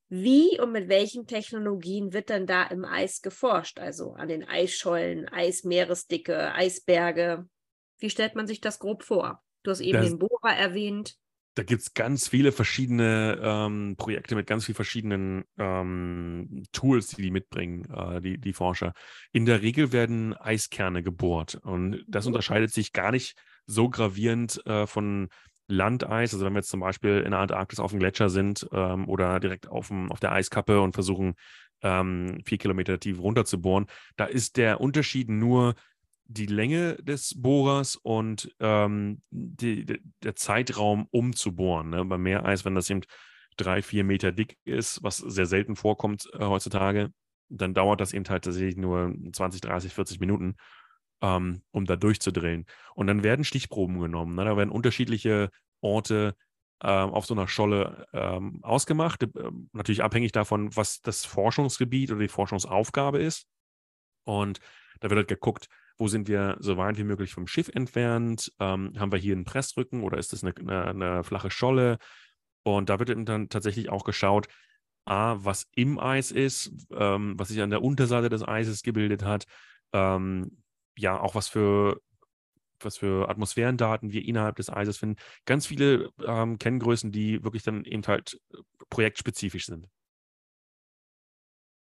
Wie 0.09 0.59
und 0.59 0.73
mit 0.73 0.89
welchen 0.89 1.27
Technologien 1.27 2.15
wird 2.15 2.31
dann 2.31 2.47
da 2.47 2.63
im 2.63 2.87
Eis 2.87 3.21
geforscht? 3.21 3.79
Also 3.79 4.15
an 4.15 4.29
den 4.29 4.49
Eisschollen, 4.49 5.29
Eismeeresdicke, 5.29 6.55
Eisberge. 6.55 7.47
Wie 7.99 8.09
stellt 8.09 8.35
man 8.35 8.47
sich 8.47 8.63
das 8.63 8.79
grob 8.79 9.03
vor? 9.03 9.43
Du 9.67 9.73
hast 9.73 9.81
eben 9.81 9.99
das, 9.99 10.09
den 10.09 10.19
Bohrer 10.21 10.57
erwähnt. 10.57 11.17
Da 11.57 11.65
gibt 11.65 11.83
es 11.83 11.93
ganz 11.93 12.29
viele 12.29 12.53
verschiedene 12.53 13.41
ähm, 13.43 13.97
Projekte 13.99 14.37
mit 14.37 14.47
ganz 14.47 14.65
vielen 14.65 14.77
verschiedenen 14.77 15.45
ähm, 15.59 16.63
Tools, 16.71 17.09
die 17.09 17.23
die 17.23 17.31
mitbringen, 17.33 17.85
äh, 17.93 18.21
die, 18.21 18.39
die 18.39 18.53
Forscher. 18.53 18.93
In 19.33 19.45
der 19.45 19.63
Regel 19.63 19.91
werden 19.91 20.35
Eiskerne 20.35 21.03
gebohrt 21.03 21.57
und 21.57 22.05
das 22.07 22.27
mhm. 22.27 22.35
unterscheidet 22.35 22.73
sich 22.73 22.93
gar 22.93 23.11
nicht 23.11 23.37
so 23.67 23.89
gravierend 23.89 24.65
äh, 24.67 24.87
von 24.87 25.31
Landeis. 25.67 26.33
Also 26.33 26.47
wenn 26.47 26.53
wir 26.53 26.61
jetzt 26.61 26.71
zum 26.71 26.81
Beispiel 26.81 27.23
in 27.23 27.33
der 27.33 27.41
Antarktis 27.41 27.81
auf 27.81 27.91
dem 27.91 27.99
Gletscher 27.99 28.31
sind 28.31 28.69
ähm, 28.71 29.09
oder 29.09 29.41
direkt 29.41 29.67
auf, 29.67 29.89
dem, 29.89 30.13
auf 30.13 30.21
der 30.21 30.31
Eiskappe 30.31 30.81
und 30.81 30.93
versuchen, 30.93 31.35
ähm, 31.83 32.41
vier 32.45 32.59
Kilometer 32.59 33.01
tief 33.01 33.19
runter 33.19 33.45
zu 33.45 33.61
bohren, 33.61 33.87
da 34.17 34.27
ist 34.27 34.59
der 34.59 34.81
Unterschied 34.81 35.29
nur, 35.29 35.75
die 36.29 36.47
Länge 36.47 36.97
des 36.97 37.41
Bohrers 37.41 37.97
und 37.97 38.55
ähm, 38.61 39.23
die, 39.31 39.87
der 40.23 40.37
Zeitraum, 40.37 41.07
um 41.11 41.35
zu 41.35 41.55
bohren. 41.55 41.91
Ne? 41.91 42.05
Bei 42.05 42.19
Meereis, 42.19 42.65
wenn 42.65 42.75
das 42.75 42.91
eben 42.91 43.03
drei, 43.57 43.83
vier 43.83 44.05
Meter 44.05 44.33
dick 44.33 44.59
ist, 44.65 45.03
was 45.03 45.19
sehr 45.19 45.47
selten 45.47 45.77
vorkommt 45.77 46.29
äh, 46.35 46.45
heutzutage, 46.45 47.13
dann 47.49 47.75
dauert 47.75 48.01
das 48.01 48.13
eben 48.13 48.29
halt 48.29 48.45
tatsächlich 48.45 48.77
nur 48.77 49.15
20, 49.33 49.61
30, 49.61 49.95
40 49.95 50.21
Minuten, 50.21 50.57
ähm, 51.23 51.63
um 51.71 51.85
da 51.85 51.97
durchzudrehen. 51.97 52.67
Und 52.95 53.07
dann 53.07 53.23
werden 53.23 53.45
Stichproben 53.45 54.01
genommen. 54.01 54.35
Ne? 54.35 54.45
Da 54.45 54.57
werden 54.57 54.71
unterschiedliche 54.71 55.51
Orte 55.81 56.35
ähm, 56.83 57.11
auf 57.11 57.25
so 57.25 57.35
einer 57.35 57.49
Scholle 57.49 58.07
ähm, 58.13 58.59
ausgemacht, 58.63 59.23
äh, 59.23 59.29
natürlich 59.73 60.03
abhängig 60.03 60.33
davon, 60.33 60.75
was 60.77 61.01
das 61.01 61.25
Forschungsgebiet 61.25 62.11
oder 62.11 62.21
die 62.21 62.29
Forschungsaufgabe 62.29 63.19
ist. 63.19 63.47
Und 64.25 64.61
da 65.01 65.09
wird 65.09 65.19
halt 65.19 65.29
geguckt, 65.29 65.69
wo 65.99 66.09
sind 66.09 66.29
wir 66.29 66.57
so 66.61 66.77
weit 66.77 66.99
wie 66.99 67.05
möglich 67.05 67.33
vom 67.33 67.47
Schiff 67.47 67.69
entfernt? 67.69 68.53
Ähm, 68.61 68.93
haben 68.99 69.13
wir 69.13 69.19
hier 69.19 69.35
einen 69.35 69.45
Pressrücken 69.45 70.03
oder 70.03 70.19
ist 70.19 70.33
das 70.33 70.45
eine, 70.45 70.55
eine, 70.57 70.85
eine 70.85 71.25
flache 71.25 71.51
Scholle? 71.51 71.99
Und 72.63 72.89
da 72.89 72.99
wird 72.99 73.11
dann 73.29 73.49
tatsächlich 73.49 73.91
auch 73.91 74.05
geschaut, 74.05 74.49
A, 75.07 75.37
was 75.39 75.69
im 75.75 76.01
Eis 76.01 76.33
ist, 76.33 76.73
ähm, 76.91 77.35
was 77.39 77.49
sich 77.49 77.63
an 77.63 77.71
der 77.71 77.83
Unterseite 77.83 78.29
des 78.29 78.47
Eises 78.47 78.83
gebildet 78.83 79.23
hat, 79.23 79.47
ähm, 79.93 80.63
ja, 80.97 81.19
auch 81.21 81.35
was 81.35 81.49
für, 81.49 82.01
was 82.81 82.99
für 82.99 83.29
Atmosphärendaten 83.29 84.13
wir 84.13 84.25
innerhalb 84.25 84.57
des 84.57 84.69
Eises 84.69 84.99
finden. 84.99 85.17
Ganz 85.45 85.67
viele 85.67 86.11
ähm, 86.27 86.59
Kenngrößen, 86.59 87.13
die 87.13 87.45
wirklich 87.45 87.63
dann 87.63 87.85
eben 87.85 88.03
halt 88.07 88.41
projektspezifisch 88.91 89.67
sind. 89.67 89.89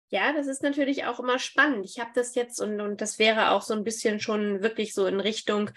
Ja, 0.09 0.33
das 0.33 0.47
ist 0.47 0.63
natürlich 0.63 1.05
auch 1.05 1.19
immer 1.19 1.39
spannend. 1.39 1.85
Ich 1.87 1.99
habe 1.99 2.11
das 2.15 2.35
jetzt 2.35 2.61
und, 2.61 2.81
und 2.81 3.01
das 3.01 3.19
wäre 3.19 3.51
auch 3.51 3.63
so 3.63 3.75
ein 3.75 3.85
bisschen 3.85 4.21
schon 4.21 4.63
wirklich 4.63 4.95
so 4.95 5.07
in 5.07 5.21
Richtung. 5.21 5.71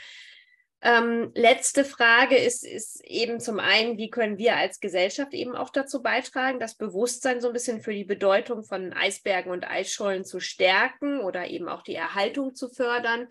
Ähm, 0.82 1.32
letzte 1.34 1.84
Frage 1.84 2.38
ist, 2.38 2.64
ist 2.64 3.04
eben 3.04 3.40
zum 3.40 3.60
einen, 3.60 3.98
wie 3.98 4.12
können 4.12 4.38
wir 4.38 4.58
als 4.58 4.80
Gesellschaft 4.80 5.34
eben 5.34 5.56
auch 5.56 5.72
dazu 5.72 6.04
beitragen, 6.04 6.60
das 6.60 6.76
Bewusstsein 6.76 7.42
so 7.42 7.48
ein 7.48 7.54
bisschen 7.54 7.82
für 7.82 7.94
die 7.94 8.04
Bedeutung 8.04 8.64
von 8.64 8.94
Eisbergen 8.94 9.52
und 9.52 9.68
Eisschollen 9.68 10.24
zu 10.24 10.40
stärken 10.40 11.20
oder 11.22 11.48
eben 11.48 11.68
auch 11.68 11.82
die 11.82 11.96
Erhaltung 11.96 12.54
zu 12.54 12.70
fördern 12.70 13.28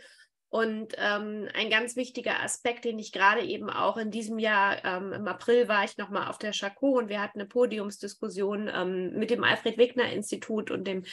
und 0.48 0.94
ähm, 0.96 1.48
ein 1.54 1.70
ganz 1.70 1.96
wichtiger 1.96 2.42
Aspekt, 2.42 2.84
den 2.84 2.98
ich 2.98 3.12
gerade 3.12 3.42
eben 3.42 3.68
auch 3.68 3.96
in 3.96 4.10
diesem 4.10 4.38
Jahr, 4.38 4.84
ähm, 4.84 5.12
im 5.12 5.26
April 5.26 5.68
war 5.68 5.84
ich 5.84 5.98
nochmal 5.98 6.28
auf 6.28 6.38
der 6.38 6.52
Chacot 6.52 7.02
und 7.02 7.08
wir 7.08 7.20
hatten 7.20 7.40
eine 7.40 7.48
Podiumsdiskussion 7.48 8.70
ähm, 8.72 9.18
mit 9.18 9.30
dem 9.30 9.42
Alfred 9.42 9.76
Wegner 9.76 10.10
Institut 10.12 10.70
und 10.70 10.84
dem 10.84 11.04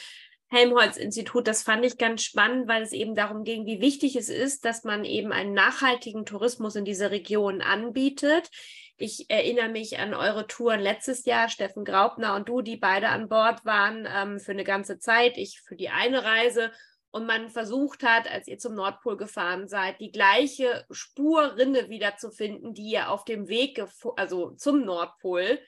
Helmholtz-Institut. 0.50 1.48
Das 1.48 1.64
fand 1.64 1.84
ich 1.84 1.98
ganz 1.98 2.22
spannend, 2.22 2.68
weil 2.68 2.82
es 2.82 2.92
eben 2.92 3.16
darum 3.16 3.42
ging, 3.42 3.66
wie 3.66 3.80
wichtig 3.80 4.14
es 4.14 4.28
ist, 4.28 4.64
dass 4.64 4.84
man 4.84 5.04
eben 5.04 5.32
einen 5.32 5.52
nachhaltigen 5.52 6.24
Tourismus 6.24 6.76
in 6.76 6.84
dieser 6.84 7.10
Region 7.10 7.60
anbietet. 7.60 8.50
Ich 8.96 9.28
erinnere 9.28 9.68
mich 9.68 9.98
an 9.98 10.14
eure 10.14 10.46
Touren 10.46 10.78
letztes 10.78 11.24
Jahr, 11.24 11.48
Steffen 11.48 11.84
Graubner 11.84 12.36
und 12.36 12.48
du, 12.48 12.62
die 12.62 12.76
beide 12.76 13.08
an 13.08 13.28
Bord 13.28 13.64
waren 13.64 14.06
ähm, 14.08 14.38
für 14.38 14.52
eine 14.52 14.62
ganze 14.62 15.00
Zeit. 15.00 15.36
Ich 15.38 15.60
für 15.60 15.74
die 15.74 15.88
eine 15.88 16.22
Reise 16.22 16.70
und 17.14 17.26
man 17.26 17.48
versucht 17.48 18.02
hat, 18.02 18.28
als 18.28 18.48
ihr 18.48 18.58
zum 18.58 18.74
Nordpol 18.74 19.16
gefahren 19.16 19.68
seid, 19.68 20.00
die 20.00 20.10
gleiche 20.10 20.84
Spurrinne 20.90 21.88
wiederzufinden, 21.88 22.74
die 22.74 22.90
ihr 22.90 23.08
auf 23.08 23.24
dem 23.24 23.46
Weg, 23.46 23.80
also 24.16 24.50
zum 24.56 24.84
Nordpol 24.84 25.60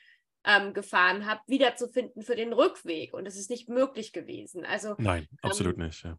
ähm, 0.45 0.75
gefahren 0.75 1.25
habt, 1.25 1.49
wiederzufinden 1.49 2.25
für 2.25 2.35
den 2.35 2.53
Rückweg. 2.53 3.15
Und 3.15 3.27
es 3.27 3.37
ist 3.37 3.49
nicht 3.49 3.69
möglich 3.69 4.13
gewesen. 4.13 4.65
Also 4.65 4.97
nein, 4.99 5.29
absolut 5.41 5.79
ähm, 5.79 5.85
nicht. 5.85 6.03
Ja. 6.03 6.19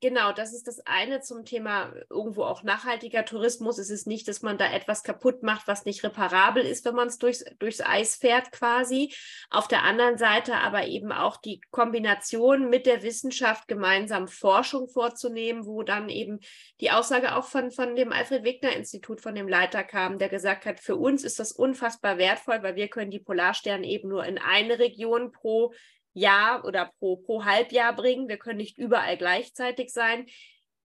Genau, 0.00 0.32
das 0.32 0.52
ist 0.52 0.66
das 0.66 0.80
eine 0.86 1.20
zum 1.20 1.44
Thema 1.44 1.92
irgendwo 2.10 2.44
auch 2.44 2.62
nachhaltiger 2.62 3.24
Tourismus. 3.24 3.78
Es 3.78 3.90
ist 3.90 4.06
nicht, 4.06 4.28
dass 4.28 4.42
man 4.42 4.58
da 4.58 4.72
etwas 4.72 5.02
kaputt 5.02 5.42
macht, 5.42 5.66
was 5.66 5.84
nicht 5.84 6.02
reparabel 6.04 6.64
ist, 6.64 6.84
wenn 6.84 6.94
man 6.94 7.08
es 7.08 7.18
durchs, 7.18 7.44
durchs 7.58 7.80
Eis 7.80 8.16
fährt 8.16 8.52
quasi. 8.52 9.14
Auf 9.50 9.68
der 9.68 9.82
anderen 9.82 10.18
Seite 10.18 10.54
aber 10.56 10.86
eben 10.86 11.12
auch 11.12 11.36
die 11.36 11.60
Kombination 11.70 12.68
mit 12.68 12.86
der 12.86 13.02
Wissenschaft 13.02 13.68
gemeinsam 13.68 14.28
Forschung 14.28 14.88
vorzunehmen, 14.88 15.66
wo 15.66 15.82
dann 15.82 16.08
eben 16.08 16.40
die 16.80 16.90
Aussage 16.90 17.36
auch 17.36 17.44
von, 17.44 17.70
von 17.70 17.96
dem 17.96 18.12
Alfred 18.12 18.44
Wegener 18.44 18.74
Institut, 18.74 19.20
von 19.20 19.34
dem 19.34 19.48
Leiter 19.48 19.84
kam, 19.84 20.18
der 20.18 20.28
gesagt 20.28 20.66
hat, 20.66 20.80
für 20.80 20.96
uns 20.96 21.24
ist 21.24 21.38
das 21.38 21.52
unfassbar 21.52 22.18
wertvoll, 22.18 22.62
weil 22.62 22.76
wir 22.76 22.88
können 22.88 23.10
die 23.10 23.20
Polarsterne 23.20 23.86
eben 23.86 24.08
nur 24.08 24.24
in 24.24 24.38
eine 24.38 24.78
Region 24.78 25.32
pro 25.32 25.72
Jahr 26.18 26.64
oder 26.64 26.92
pro, 26.98 27.16
pro 27.16 27.44
Halbjahr 27.44 27.94
bringen. 27.94 28.28
Wir 28.28 28.38
können 28.38 28.58
nicht 28.58 28.78
überall 28.78 29.16
gleichzeitig 29.16 29.92
sein. 29.92 30.26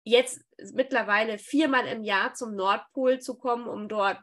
Jetzt 0.03 0.41
mittlerweile 0.73 1.37
viermal 1.37 1.87
im 1.87 2.03
Jahr 2.03 2.33
zum 2.33 2.55
Nordpol 2.55 3.19
zu 3.19 3.37
kommen, 3.37 3.67
um 3.67 3.87
dort 3.87 4.19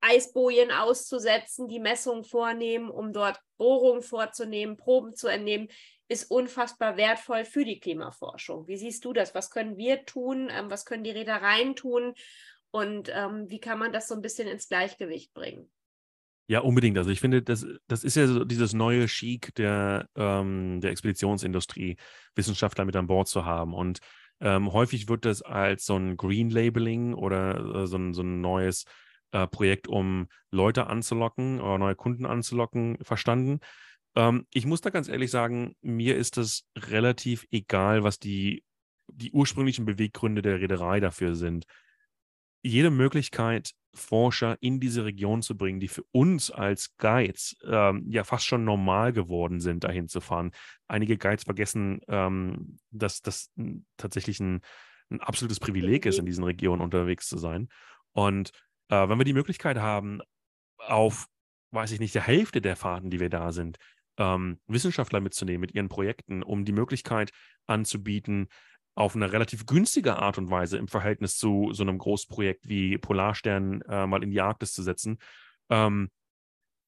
Eisbojen 0.00 0.70
auszusetzen, 0.70 1.68
die 1.68 1.80
Messungen 1.80 2.24
vornehmen, 2.24 2.90
um 2.90 3.12
dort 3.12 3.40
Bohrungen 3.56 4.02
vorzunehmen, 4.02 4.76
Proben 4.76 5.14
zu 5.14 5.26
entnehmen, 5.28 5.68
ist 6.08 6.30
unfassbar 6.30 6.96
wertvoll 6.96 7.44
für 7.44 7.64
die 7.64 7.80
Klimaforschung. 7.80 8.68
Wie 8.68 8.76
siehst 8.76 9.04
du 9.04 9.12
das? 9.12 9.34
Was 9.34 9.50
können 9.50 9.76
wir 9.76 10.04
tun? 10.04 10.50
Ähm, 10.50 10.70
was 10.70 10.84
können 10.84 11.04
die 11.04 11.10
Reedereien 11.10 11.74
tun? 11.74 12.14
Und 12.70 13.10
ähm, 13.12 13.48
wie 13.48 13.60
kann 13.60 13.78
man 13.78 13.92
das 13.92 14.06
so 14.06 14.14
ein 14.14 14.22
bisschen 14.22 14.46
ins 14.46 14.68
Gleichgewicht 14.68 15.32
bringen? 15.34 15.70
Ja, 16.48 16.60
unbedingt. 16.60 16.96
Also 16.96 17.10
ich 17.10 17.20
finde, 17.20 17.42
das, 17.42 17.66
das 17.88 18.04
ist 18.04 18.16
ja 18.16 18.26
so 18.28 18.44
dieses 18.44 18.72
neue 18.72 19.06
Chic 19.06 19.52
der, 19.56 20.08
ähm, 20.14 20.80
der 20.80 20.92
Expeditionsindustrie, 20.92 21.96
Wissenschaftler 22.36 22.84
mit 22.84 22.94
an 22.94 23.08
Bord 23.08 23.26
zu 23.26 23.44
haben. 23.44 23.74
Und 23.74 23.98
ähm, 24.40 24.72
häufig 24.72 25.08
wird 25.08 25.24
das 25.24 25.42
als 25.42 25.86
so 25.86 25.96
ein 25.96 26.16
Green 26.16 26.50
Labeling 26.50 27.14
oder 27.14 27.82
äh, 27.82 27.86
so, 27.86 27.96
ein, 27.96 28.14
so 28.14 28.22
ein 28.22 28.40
neues 28.40 28.84
äh, 29.32 29.48
Projekt, 29.48 29.88
um 29.88 30.28
Leute 30.52 30.86
anzulocken 30.86 31.60
oder 31.60 31.78
neue 31.78 31.96
Kunden 31.96 32.26
anzulocken, 32.26 32.96
verstanden. 33.02 33.58
Ähm, 34.14 34.46
ich 34.52 34.66
muss 34.66 34.80
da 34.82 34.90
ganz 34.90 35.08
ehrlich 35.08 35.32
sagen, 35.32 35.74
mir 35.80 36.16
ist 36.16 36.36
das 36.36 36.62
relativ 36.76 37.44
egal, 37.50 38.04
was 38.04 38.20
die, 38.20 38.62
die 39.08 39.32
ursprünglichen 39.32 39.84
Beweggründe 39.84 40.42
der 40.42 40.60
Reederei 40.60 41.00
dafür 41.00 41.34
sind 41.34 41.66
jede 42.66 42.90
Möglichkeit, 42.90 43.72
Forscher 43.96 44.56
in 44.60 44.80
diese 44.80 45.04
Region 45.04 45.42
zu 45.42 45.56
bringen, 45.56 45.80
die 45.80 45.88
für 45.88 46.04
uns 46.12 46.50
als 46.50 46.96
Guides 46.96 47.56
ähm, 47.64 48.04
ja 48.08 48.24
fast 48.24 48.46
schon 48.46 48.64
normal 48.64 49.12
geworden 49.12 49.60
sind, 49.60 49.84
dahin 49.84 50.08
zu 50.08 50.20
fahren. 50.20 50.52
Einige 50.88 51.18
Guides 51.18 51.44
vergessen, 51.44 52.00
ähm, 52.08 52.78
dass 52.90 53.22
das 53.22 53.50
tatsächlich 53.96 54.40
ein, 54.40 54.60
ein, 55.10 55.20
absolutes 55.20 55.60
Privileg 55.60 56.06
ist, 56.06 56.18
in 56.18 56.26
diesen 56.26 56.44
Regionen 56.44 56.82
unterwegs 56.82 57.28
zu 57.28 57.38
sein. 57.38 57.68
Und 58.12 58.52
äh, 58.88 59.08
wenn 59.08 59.18
wir 59.18 59.24
die 59.24 59.32
Möglichkeit 59.32 59.78
haben, 59.78 60.20
auf, 60.78 61.26
weiß 61.72 61.92
ich 61.92 62.00
nicht, 62.00 62.14
der 62.14 62.26
Hälfte 62.26 62.60
der 62.60 62.76
Fahrten, 62.76 63.10
die 63.10 63.20
wir 63.20 63.30
da 63.30 63.52
sind, 63.52 63.78
ähm, 64.18 64.58
Wissenschaftler 64.66 65.20
mitzunehmen 65.20 65.60
mit 65.60 65.74
ihren 65.74 65.88
Projekten, 65.88 66.42
um 66.42 66.64
die 66.64 66.72
Möglichkeit 66.72 67.30
anzubieten, 67.66 68.48
auf 68.96 69.14
eine 69.14 69.30
relativ 69.30 69.66
günstige 69.66 70.16
Art 70.16 70.38
und 70.38 70.50
Weise 70.50 70.78
im 70.78 70.88
Verhältnis 70.88 71.36
zu 71.36 71.68
so 71.72 71.82
einem 71.82 71.98
Großprojekt 71.98 72.66
wie 72.66 72.96
Polarstern 72.98 73.82
äh, 73.82 74.06
mal 74.06 74.22
in 74.22 74.30
die 74.30 74.40
Arktis 74.40 74.72
zu 74.72 74.82
setzen, 74.82 75.18
ähm, 75.70 76.10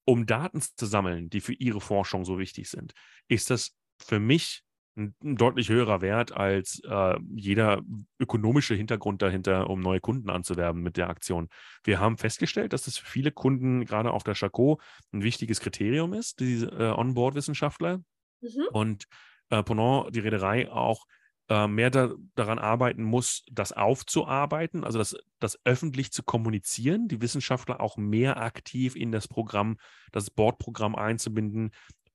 um 0.06 0.24
Daten 0.24 0.62
zu 0.62 0.86
sammeln, 0.86 1.28
die 1.28 1.42
für 1.42 1.52
ihre 1.52 1.82
Forschung 1.82 2.24
so 2.24 2.38
wichtig 2.38 2.70
sind, 2.70 2.94
ist 3.28 3.50
das 3.50 3.76
für 3.98 4.18
mich 4.18 4.62
ein, 4.96 5.14
ein 5.22 5.36
deutlich 5.36 5.68
höherer 5.68 6.00
Wert 6.00 6.32
als 6.32 6.80
äh, 6.88 7.18
jeder 7.36 7.82
ökonomische 8.18 8.74
Hintergrund 8.74 9.20
dahinter, 9.20 9.68
um 9.68 9.80
neue 9.80 10.00
Kunden 10.00 10.30
anzuwerben 10.30 10.82
mit 10.82 10.96
der 10.96 11.10
Aktion. 11.10 11.48
Wir 11.84 12.00
haben 12.00 12.16
festgestellt, 12.16 12.72
dass 12.72 12.84
das 12.84 12.96
für 12.96 13.06
viele 13.06 13.32
Kunden 13.32 13.84
gerade 13.84 14.12
auf 14.12 14.24
der 14.24 14.34
Chaco 14.34 14.80
ein 15.12 15.22
wichtiges 15.22 15.60
Kriterium 15.60 16.14
ist, 16.14 16.40
diese 16.40 16.68
äh, 16.68 16.90
Onboard-Wissenschaftler. 16.90 17.98
Mhm. 18.40 18.66
Und 18.72 19.04
äh, 19.50 19.62
Ponant, 19.62 20.14
die 20.14 20.20
Reederei, 20.20 20.70
auch 20.70 21.04
äh, 21.48 21.66
mehr 21.66 21.90
da, 21.90 22.12
daran 22.34 22.58
arbeiten 22.58 23.02
muss, 23.02 23.44
das 23.50 23.72
aufzuarbeiten, 23.72 24.84
also 24.84 24.98
das, 24.98 25.16
das 25.38 25.58
öffentlich 25.64 26.12
zu 26.12 26.22
kommunizieren, 26.22 27.08
die 27.08 27.20
Wissenschaftler 27.20 27.80
auch 27.80 27.96
mehr 27.96 28.40
aktiv 28.40 28.96
in 28.96 29.12
das 29.12 29.28
Programm, 29.28 29.78
das 30.12 30.30
Bordprogramm 30.30 30.94
einzubinden, 30.94 31.70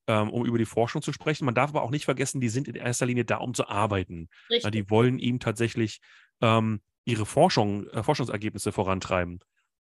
ähm, 0.07 0.29
um 0.29 0.45
über 0.45 0.57
die 0.57 0.65
Forschung 0.65 1.01
zu 1.01 1.13
sprechen. 1.13 1.45
Man 1.45 1.55
darf 1.55 1.69
aber 1.69 1.81
auch 1.81 1.91
nicht 1.91 2.05
vergessen, 2.05 2.41
die 2.41 2.49
sind 2.49 2.67
in 2.67 2.75
erster 2.75 3.05
Linie 3.05 3.25
da, 3.25 3.37
um 3.37 3.53
zu 3.53 3.67
arbeiten. 3.67 4.29
Ja, 4.49 4.69
die 4.69 4.89
wollen 4.89 5.17
ihm 5.17 5.39
tatsächlich 5.39 5.99
ähm, 6.41 6.81
ihre 7.05 7.25
Forschung, 7.25 7.87
äh, 7.87 8.03
Forschungsergebnisse 8.03 8.71
vorantreiben. 8.71 9.39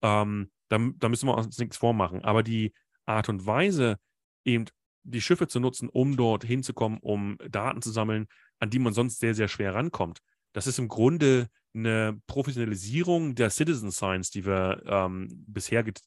Ähm, 0.02 0.52
da, 0.70 0.78
da 0.98 1.10
müssen 1.10 1.28
wir 1.28 1.38
uns 1.38 1.58
nichts 1.58 1.78
vormachen. 1.78 2.24
Aber 2.24 2.44
die 2.44 2.74
Art 3.06 3.30
und 3.30 3.46
Weise, 3.46 3.98
eben 4.46 4.66
die 5.04 5.22
Schiffe 5.22 5.48
zu 5.48 5.60
nutzen, 5.60 5.90
um 5.90 6.16
dort 6.16 6.44
hinzukommen, 6.44 7.00
um 7.00 7.38
Daten 7.50 7.82
zu 7.82 7.92
sammeln, 7.92 8.28
an 8.64 8.70
die 8.70 8.80
man 8.80 8.94
sonst 8.94 9.20
sehr, 9.20 9.36
sehr 9.36 9.50
schwer 9.50 9.76
rankommt. 9.76 10.20
Das 10.54 10.68
ist 10.68 10.80
im 10.80 10.88
Grunde 10.88 11.48
eine 11.76 12.20
Professionalisierung 12.28 13.36
der 13.36 13.50
Citizen 13.50 13.92
Science, 13.92 14.30
die 14.30 14.46
wir 14.46 14.82
ähm, 14.86 15.28
bisher 15.48 15.84
get 15.84 16.02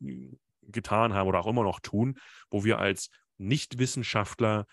getan 0.69 1.15
haben 1.15 1.29
oder 1.29 1.39
auch 1.39 1.47
immer 1.47 1.63
noch 1.63 1.79
tun, 1.79 2.19
wo 2.51 2.65
wir 2.65 2.79
als 2.79 3.11
Nichtwissenschaftler 3.39 4.67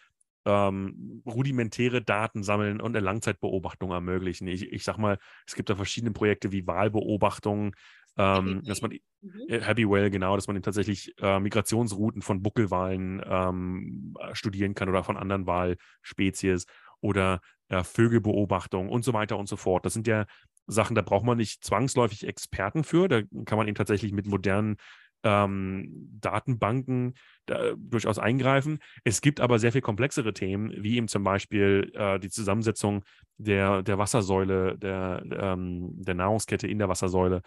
ähm, 0.45 1.21
rudimentäre 1.25 2.01
Daten 2.01 2.41
sammeln 2.41 2.81
und 2.81 2.95
eine 2.95 3.05
Langzeitbeobachtung 3.05 3.91
ermöglichen. 3.91 4.47
Ich, 4.47 4.71
ich 4.71 4.83
sag 4.83 4.97
mal, 4.97 5.19
es 5.45 5.53
gibt 5.53 5.69
da 5.69 5.75
verschiedene 5.75 6.11
Projekte 6.11 6.51
wie 6.51 6.65
Wahlbeobachtung, 6.65 7.75
ähm, 8.17 8.63
dass 8.63 8.81
man 8.81 8.91
mhm. 9.21 9.41
Äh, 9.47 9.61
Happy 9.61 9.87
Well, 9.87 10.09
genau, 10.09 10.35
dass 10.35 10.47
man 10.47 10.61
tatsächlich 10.61 11.13
äh, 11.19 11.39
Migrationsrouten 11.39 12.21
von 12.21 12.41
Buckelwalen 12.41 13.21
ähm, 13.25 14.15
studieren 14.33 14.73
kann 14.73 14.89
oder 14.89 15.03
von 15.03 15.17
anderen 15.17 15.47
Wahlspezies 15.47 16.65
oder 17.03 17.41
ja, 17.69 17.83
Vögelbeobachtung 17.83 18.89
und 18.89 19.03
so 19.03 19.13
weiter 19.13 19.37
und 19.37 19.47
so 19.47 19.57
fort. 19.57 19.85
Das 19.85 19.93
sind 19.93 20.07
ja 20.07 20.25
Sachen, 20.67 20.95
da 20.95 21.01
braucht 21.01 21.25
man 21.25 21.37
nicht 21.37 21.63
zwangsläufig 21.63 22.25
Experten 22.25 22.83
für. 22.83 23.07
Da 23.07 23.21
kann 23.45 23.57
man 23.57 23.67
eben 23.67 23.75
tatsächlich 23.75 24.13
mit 24.13 24.25
modernen 24.25 24.77
ähm, 25.23 25.89
Datenbanken 26.21 27.15
da, 27.45 27.73
durchaus 27.75 28.19
eingreifen. 28.19 28.79
Es 29.03 29.21
gibt 29.21 29.41
aber 29.41 29.59
sehr 29.59 29.71
viel 29.71 29.81
komplexere 29.81 30.33
Themen, 30.33 30.71
wie 30.77 30.97
eben 30.97 31.07
zum 31.07 31.23
Beispiel 31.23 31.91
äh, 31.93 32.19
die 32.19 32.29
Zusammensetzung 32.29 33.03
der, 33.37 33.83
der 33.83 33.97
Wassersäule, 33.97 34.77
der, 34.77 35.23
ähm, 35.31 35.89
der 36.03 36.15
Nahrungskette 36.15 36.67
in 36.67 36.79
der 36.79 36.89
Wassersäule. 36.89 37.41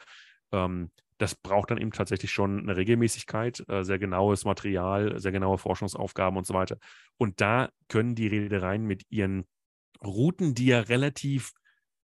Ähm, 0.53 0.91
das 1.19 1.35
braucht 1.35 1.71
dann 1.71 1.79
eben 1.79 1.93
tatsächlich 1.93 2.31
schon 2.31 2.61
eine 2.61 2.77
Regelmäßigkeit, 2.77 3.69
äh, 3.69 3.85
sehr 3.85 3.99
genaues 3.99 4.45
Material, 4.45 5.19
sehr 5.19 5.33
genaue 5.33 5.59
Forschungsaufgaben 5.59 6.37
und 6.37 6.47
so 6.47 6.55
weiter. 6.55 6.79
Und 7.17 7.41
da 7.41 7.71
können 7.89 8.15
die 8.15 8.27
Reedereien 8.27 8.85
mit 8.85 9.05
ihren 9.11 9.47
Routen, 10.05 10.55
die 10.55 10.67
ja 10.67 10.81
relativ 10.81 11.53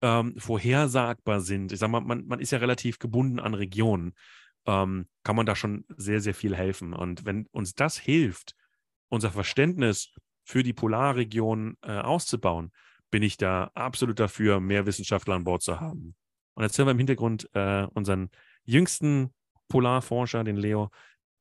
ähm, 0.02 0.34
vorhersagbar 0.38 1.40
sind, 1.40 1.72
ich 1.72 1.78
sag 1.78 1.88
mal, 1.88 2.00
man, 2.00 2.26
man 2.26 2.40
ist 2.40 2.50
ja 2.50 2.58
relativ 2.58 2.98
gebunden 2.98 3.38
an 3.38 3.54
Regionen, 3.54 4.14
ähm, 4.66 5.06
kann 5.22 5.36
man 5.36 5.46
da 5.46 5.54
schon 5.54 5.84
sehr, 5.96 6.20
sehr 6.20 6.34
viel 6.34 6.56
helfen. 6.56 6.92
Und 6.92 7.24
wenn 7.24 7.46
uns 7.52 7.74
das 7.74 7.96
hilft, 7.98 8.54
unser 9.08 9.30
Verständnis 9.30 10.12
für 10.44 10.62
die 10.62 10.72
Polarregion 10.72 11.76
äh, 11.82 11.92
auszubauen, 11.98 12.72
bin 13.10 13.22
ich 13.22 13.36
da 13.36 13.70
absolut 13.74 14.18
dafür, 14.18 14.60
mehr 14.60 14.86
Wissenschaftler 14.86 15.34
an 15.34 15.44
Bord 15.44 15.62
zu 15.62 15.80
haben. 15.80 16.16
Und 16.54 16.64
jetzt 16.64 16.76
hören 16.76 16.88
wir 16.88 16.92
im 16.92 16.98
Hintergrund 16.98 17.48
äh, 17.54 17.86
unseren 17.94 18.30
jüngsten 18.66 19.33
Polarforscher, 19.68 20.44
den 20.44 20.57
Leo, 20.57 20.90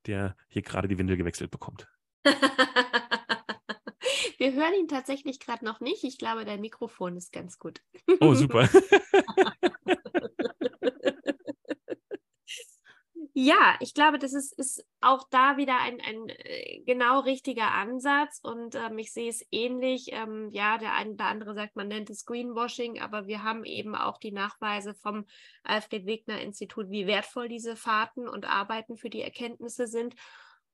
der 0.06 0.36
hier 0.48 0.62
gerade 0.62 0.88
die 0.88 0.98
Windel 0.98 1.18
gewechselt 1.18 1.52
bekommt. 1.52 1.88
Wir 4.38 4.54
hören 4.54 4.74
ihn 4.80 4.88
tatsächlich 4.88 5.40
gerade 5.40 5.66
noch 5.66 5.80
nicht. 5.80 6.04
Ich 6.04 6.18
glaube, 6.18 6.46
dein 6.46 6.62
Mikrofon 6.62 7.18
ist 7.18 7.32
ganz 7.32 7.58
gut. 7.58 7.82
Oh, 8.20 8.34
super. 8.34 8.70
Ja, 13.38 13.76
ich 13.82 13.93
glaube, 13.93 14.17
das 14.17 14.32
ist, 14.32 14.54
ist 14.54 14.86
auch 15.02 15.28
da 15.30 15.58
wieder 15.58 15.78
ein, 15.82 16.00
ein 16.00 16.30
äh, 16.30 16.80
genau 16.86 17.19
richtiger 17.19 17.69
Ansatz 17.71 18.39
und 18.41 18.76
ähm, 18.76 18.98
ich 18.98 19.12
sehe 19.12 19.30
es 19.30 19.45
ähnlich. 19.52 20.08
Ähm, 20.13 20.52
ja, 20.52 20.78
der 20.78 20.93
eine 20.93 21.12
oder 21.12 21.26
andere 21.26 21.54
sagt, 21.54 21.76
man 21.76 21.89
nennt 21.89 22.10
es 22.10 22.24
Greenwashing, 22.24 23.02
aber 23.02 23.28
wir 23.28 23.43
haben 23.43 23.65
eben 23.65 23.93
auch 23.93 24.19
die 24.19 24.32
Nachweise 24.32 24.93
vom 24.95 25.26
Alfred 25.65 26.06
Wegener 26.06 26.39
Institut, 26.39 26.89
wie 26.89 27.08
wertvoll 27.08 27.50
diese 27.50 27.76
Fahrten 27.76 28.30
und 28.30 28.45
Arbeiten 28.45 28.95
für 28.95 29.10
die 29.10 29.21
Erkenntnisse 29.21 29.88
sind. 29.88 30.15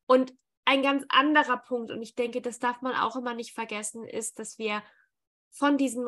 Und 0.05 0.31
ein 0.63 0.83
ganz 0.83 1.03
anderer 1.09 1.57
Punkt, 1.57 1.89
und 1.89 2.03
ich 2.03 2.13
denke, 2.13 2.41
das 2.41 2.59
darf 2.59 2.83
man 2.83 2.93
auch 2.93 3.15
immer 3.15 3.33
nicht 3.33 3.55
vergessen, 3.55 4.05
ist, 4.05 4.37
dass 4.37 4.59
wir 4.59 4.83
von 5.49 5.79
diesen 5.79 6.05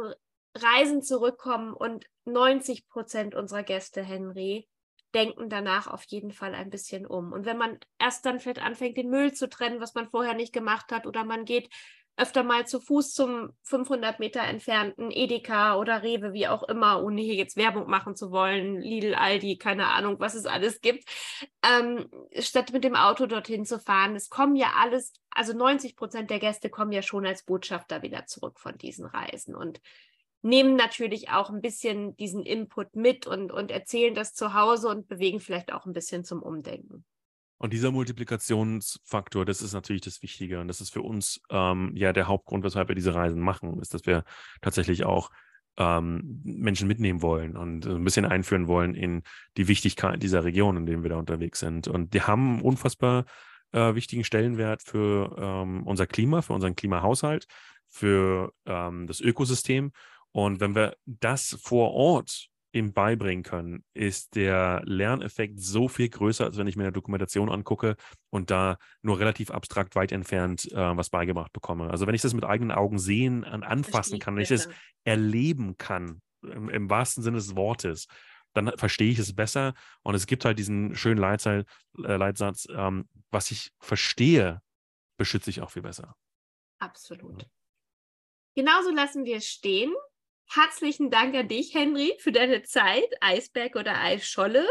Reisen 0.53 1.01
zurückkommen 1.01 1.73
und 1.73 2.05
90 2.25 2.87
Prozent 2.89 3.33
unserer 3.33 3.63
Gäste, 3.63 4.03
Henry, 4.03 4.67
denken 5.13 5.49
danach 5.49 5.88
auf 5.88 6.04
jeden 6.06 6.32
Fall 6.32 6.56
ein 6.56 6.69
bisschen 6.69 7.06
um. 7.06 7.32
Und 7.32 7.45
wenn 7.45 7.58
man 7.58 7.80
erst 7.99 8.26
dann 8.26 8.39
vielleicht 8.39 8.62
anfängt, 8.62 8.97
den 8.97 9.10
Müll 9.10 9.34
zu 9.34 9.49
trennen, 9.49 9.80
was 9.80 9.95
man 9.95 10.10
vorher 10.10 10.34
nicht 10.34 10.54
gemacht 10.54 10.91
hat, 10.91 11.06
oder 11.06 11.23
man 11.23 11.45
geht 11.45 11.69
öfter 12.15 12.43
mal 12.43 12.67
zu 12.67 12.80
Fuß 12.80 13.13
zum 13.13 13.54
500 13.63 14.19
Meter 14.19 14.41
entfernten 14.41 15.10
Edeka 15.10 15.78
oder 15.78 16.04
Rewe, 16.04 16.34
wie 16.34 16.47
auch 16.47 16.63
immer, 16.63 17.04
ohne 17.04 17.21
hier 17.21 17.36
jetzt 17.36 17.58
Werbung 17.58 17.89
machen 17.89 18.15
zu 18.15 18.32
wollen, 18.32 18.80
Lidl, 18.80 19.15
Aldi, 19.15 19.58
keine 19.58 19.88
Ahnung, 19.88 20.19
was 20.19 20.36
es 20.36 20.45
alles 20.45 20.82
gibt, 20.82 21.10
ähm, 21.67 22.08
statt 22.38 22.71
mit 22.71 22.84
dem 22.84 22.95
Auto 22.95 23.26
dorthin 23.26 23.65
zu 23.65 23.80
fahren. 23.80 24.15
Es 24.15 24.30
kommen 24.30 24.56
ja 24.56 24.73
alles, 24.78 25.13
also 25.32 25.54
90 25.54 25.95
Prozent 25.95 26.30
der 26.30 26.39
Gäste 26.39 26.69
kommen 26.69 26.91
ja 26.91 27.02
schon 27.02 27.26
als 27.26 27.43
Botschafter 27.43 28.04
wieder 28.04 28.28
zurück 28.28 28.60
von 28.60 28.78
diesen 28.78 29.06
Reisen 29.06 29.56
und 29.56 29.82
nehmen 30.43 30.75
natürlich 30.75 31.29
auch 31.29 31.49
ein 31.49 31.62
bisschen 31.62 32.15
diesen 32.17 32.43
Input 32.43 32.95
mit 32.95 33.25
und, 33.25 33.51
und 33.51 33.71
erzählen 33.71 34.13
das 34.13 34.34
zu 34.34 34.53
Hause 34.53 34.89
und 34.89 35.08
bewegen 35.08 35.39
vielleicht 35.39 35.73
auch 35.73 35.86
ein 35.86 35.93
bisschen 35.93 36.23
zum 36.23 36.43
Umdenken. 36.43 37.06
Und 37.58 37.71
dieser 37.71 37.91
Multiplikationsfaktor, 37.91 39.45
das 39.45 39.62
ist 39.62 39.73
natürlich 39.73 40.01
das 40.01 40.21
Wichtige. 40.21 40.60
Und 40.60 40.67
das 40.67 40.82
ist 40.82 40.91
für 40.91 41.01
uns 41.01 41.41
ähm, 41.49 41.93
ja 41.95 42.12
der 42.12 42.27
Hauptgrund, 42.27 42.63
weshalb 42.65 42.89
wir 42.89 42.95
diese 42.95 43.15
Reisen 43.15 43.39
machen, 43.39 43.79
ist, 43.79 43.93
dass 43.93 44.06
wir 44.06 44.25
tatsächlich 44.62 45.06
auch 45.06 45.32
ähm, 45.77 46.41
Menschen 46.43 46.89
mitnehmen 46.89 47.21
wollen 47.21 47.56
und 47.56 47.86
ein 47.86 48.03
bisschen 48.03 48.25
einführen 48.25 48.67
wollen 48.67 48.95
in 48.95 49.23
die 49.56 49.69
Wichtigkeit 49.69 50.21
dieser 50.21 50.43
Region, 50.43 50.75
in 50.75 50.86
denen 50.86 51.03
wir 51.03 51.10
da 51.10 51.15
unterwegs 51.15 51.60
sind. 51.60 51.88
Und 51.88 52.13
die 52.13 52.21
haben 52.21 52.62
unfassbar 52.62 53.25
äh, 53.71 53.95
wichtigen 53.95 54.25
Stellenwert 54.25 54.84
für 54.84 55.36
ähm, 55.39 55.84
unser 55.84 56.06
Klima, 56.06 56.41
für 56.41 56.53
unseren 56.53 56.75
Klimahaushalt, 56.75 57.47
für 57.88 58.53
ähm, 58.65 59.08
das 59.08 59.21
Ökosystem. 59.21 59.93
Und 60.33 60.59
wenn 60.59 60.75
wir 60.75 60.97
das 61.05 61.57
vor 61.61 61.93
Ort 61.93 62.49
ihm 62.73 62.91
beibringen 62.91 63.43
können, 63.43 63.85
ist 63.93 64.35
der 64.35 64.81
Lerneffekt 64.83 65.59
so 65.59 65.87
viel 65.87 66.09
größer, 66.09 66.43
als 66.43 66.57
wenn 66.57 66.67
ich 66.67 66.75
mir 66.75 66.83
eine 66.83 66.91
Dokumentation 66.91 67.51
angucke 67.51 67.95
und 68.31 68.49
da 68.49 68.77
nur 69.03 69.19
relativ 69.19 69.51
abstrakt 69.51 69.95
weit 69.95 70.11
entfernt 70.11 70.71
äh, 70.71 70.97
was 70.97 71.11
beigebracht 71.11 71.53
bekomme. 71.53 71.91
Also 71.91 72.07
wenn 72.07 72.15
ich 72.15 72.23
das 72.23 72.33
mit 72.33 72.43
eigenen 72.43 72.71
Augen 72.71 72.97
sehen 72.97 73.43
und 73.43 73.63
anfassen 73.63 74.19
kann, 74.19 74.35
wenn 74.35 74.43
ich 74.43 74.51
es 74.51 74.67
erleben 75.03 75.77
kann, 75.77 76.21
im, 76.41 76.67
im, 76.67 76.89
wahrsten 76.89 77.23
Sinne 77.23 77.37
des 77.37 77.55
Wortes, 77.55 78.07
dann 78.53 78.75
verstehe 78.77 79.11
ich 79.11 79.19
es 79.19 79.35
besser. 79.35 79.73
Und 80.01 80.15
es 80.15 80.25
gibt 80.25 80.43
halt 80.43 80.57
diesen 80.57 80.95
schönen 80.95 81.19
Leitzeil, 81.19 81.65
äh, 82.03 82.15
Leitsatz, 82.15 82.67
ähm, 82.75 83.07
was 83.29 83.51
ich 83.51 83.71
verstehe, 83.79 84.61
beschütze 85.17 85.51
ich 85.51 85.61
auch 85.61 85.71
viel 85.71 85.83
besser. 85.83 86.15
Absolut. 86.79 87.47
Genauso 88.55 88.91
lassen 88.91 89.25
wir 89.25 89.37
es 89.37 89.47
stehen. 89.47 89.93
Herzlichen 90.55 91.09
Dank 91.09 91.33
an 91.33 91.47
dich, 91.47 91.73
Henry, 91.73 92.13
für 92.19 92.31
deine 92.31 92.61
Zeit, 92.61 93.09
Eisberg 93.21 93.75
oder 93.75 93.99
Eisscholle. 93.99 94.63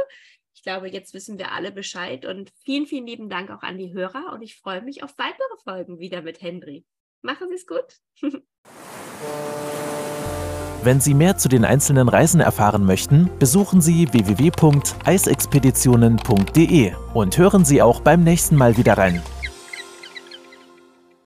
Ich 0.55 0.63
glaube, 0.63 0.89
jetzt 0.89 1.13
wissen 1.13 1.39
wir 1.39 1.51
alle 1.51 1.73
Bescheid 1.73 2.25
und 2.25 2.53
vielen, 2.65 2.87
vielen 2.87 3.05
lieben 3.05 3.29
Dank 3.29 3.51
auch 3.51 3.63
an 3.63 3.79
die 3.79 3.93
Hörer 3.93 4.33
und 4.33 4.43
ich 4.43 4.57
freue 4.57 4.83
mich 4.83 5.03
auf 5.03 5.19
weitere 5.19 5.43
Folgen 5.65 5.99
wieder 5.99 6.23
mit 6.23 6.41
Henry. 6.41 6.85
Machen 7.21 7.49
Sie 7.49 7.57
es 7.57 7.67
gut. 7.67 7.97
Wenn 10.85 11.01
Sie 11.01 11.15
mehr 11.15 11.37
zu 11.37 11.49
den 11.49 11.65
einzelnen 11.65 12.09
Reisen 12.09 12.41
erfahren 12.41 12.85
möchten, 12.85 13.29
besuchen 13.41 13.81
Sie 13.81 14.07
www.eisexpeditionen.de 14.13 16.93
und 17.13 17.39
hören 17.39 17.65
Sie 17.65 17.83
auch 17.83 18.01
beim 18.01 18.23
nächsten 18.23 18.55
Mal 18.55 18.77
wieder 18.77 18.99
rein. 18.99 19.21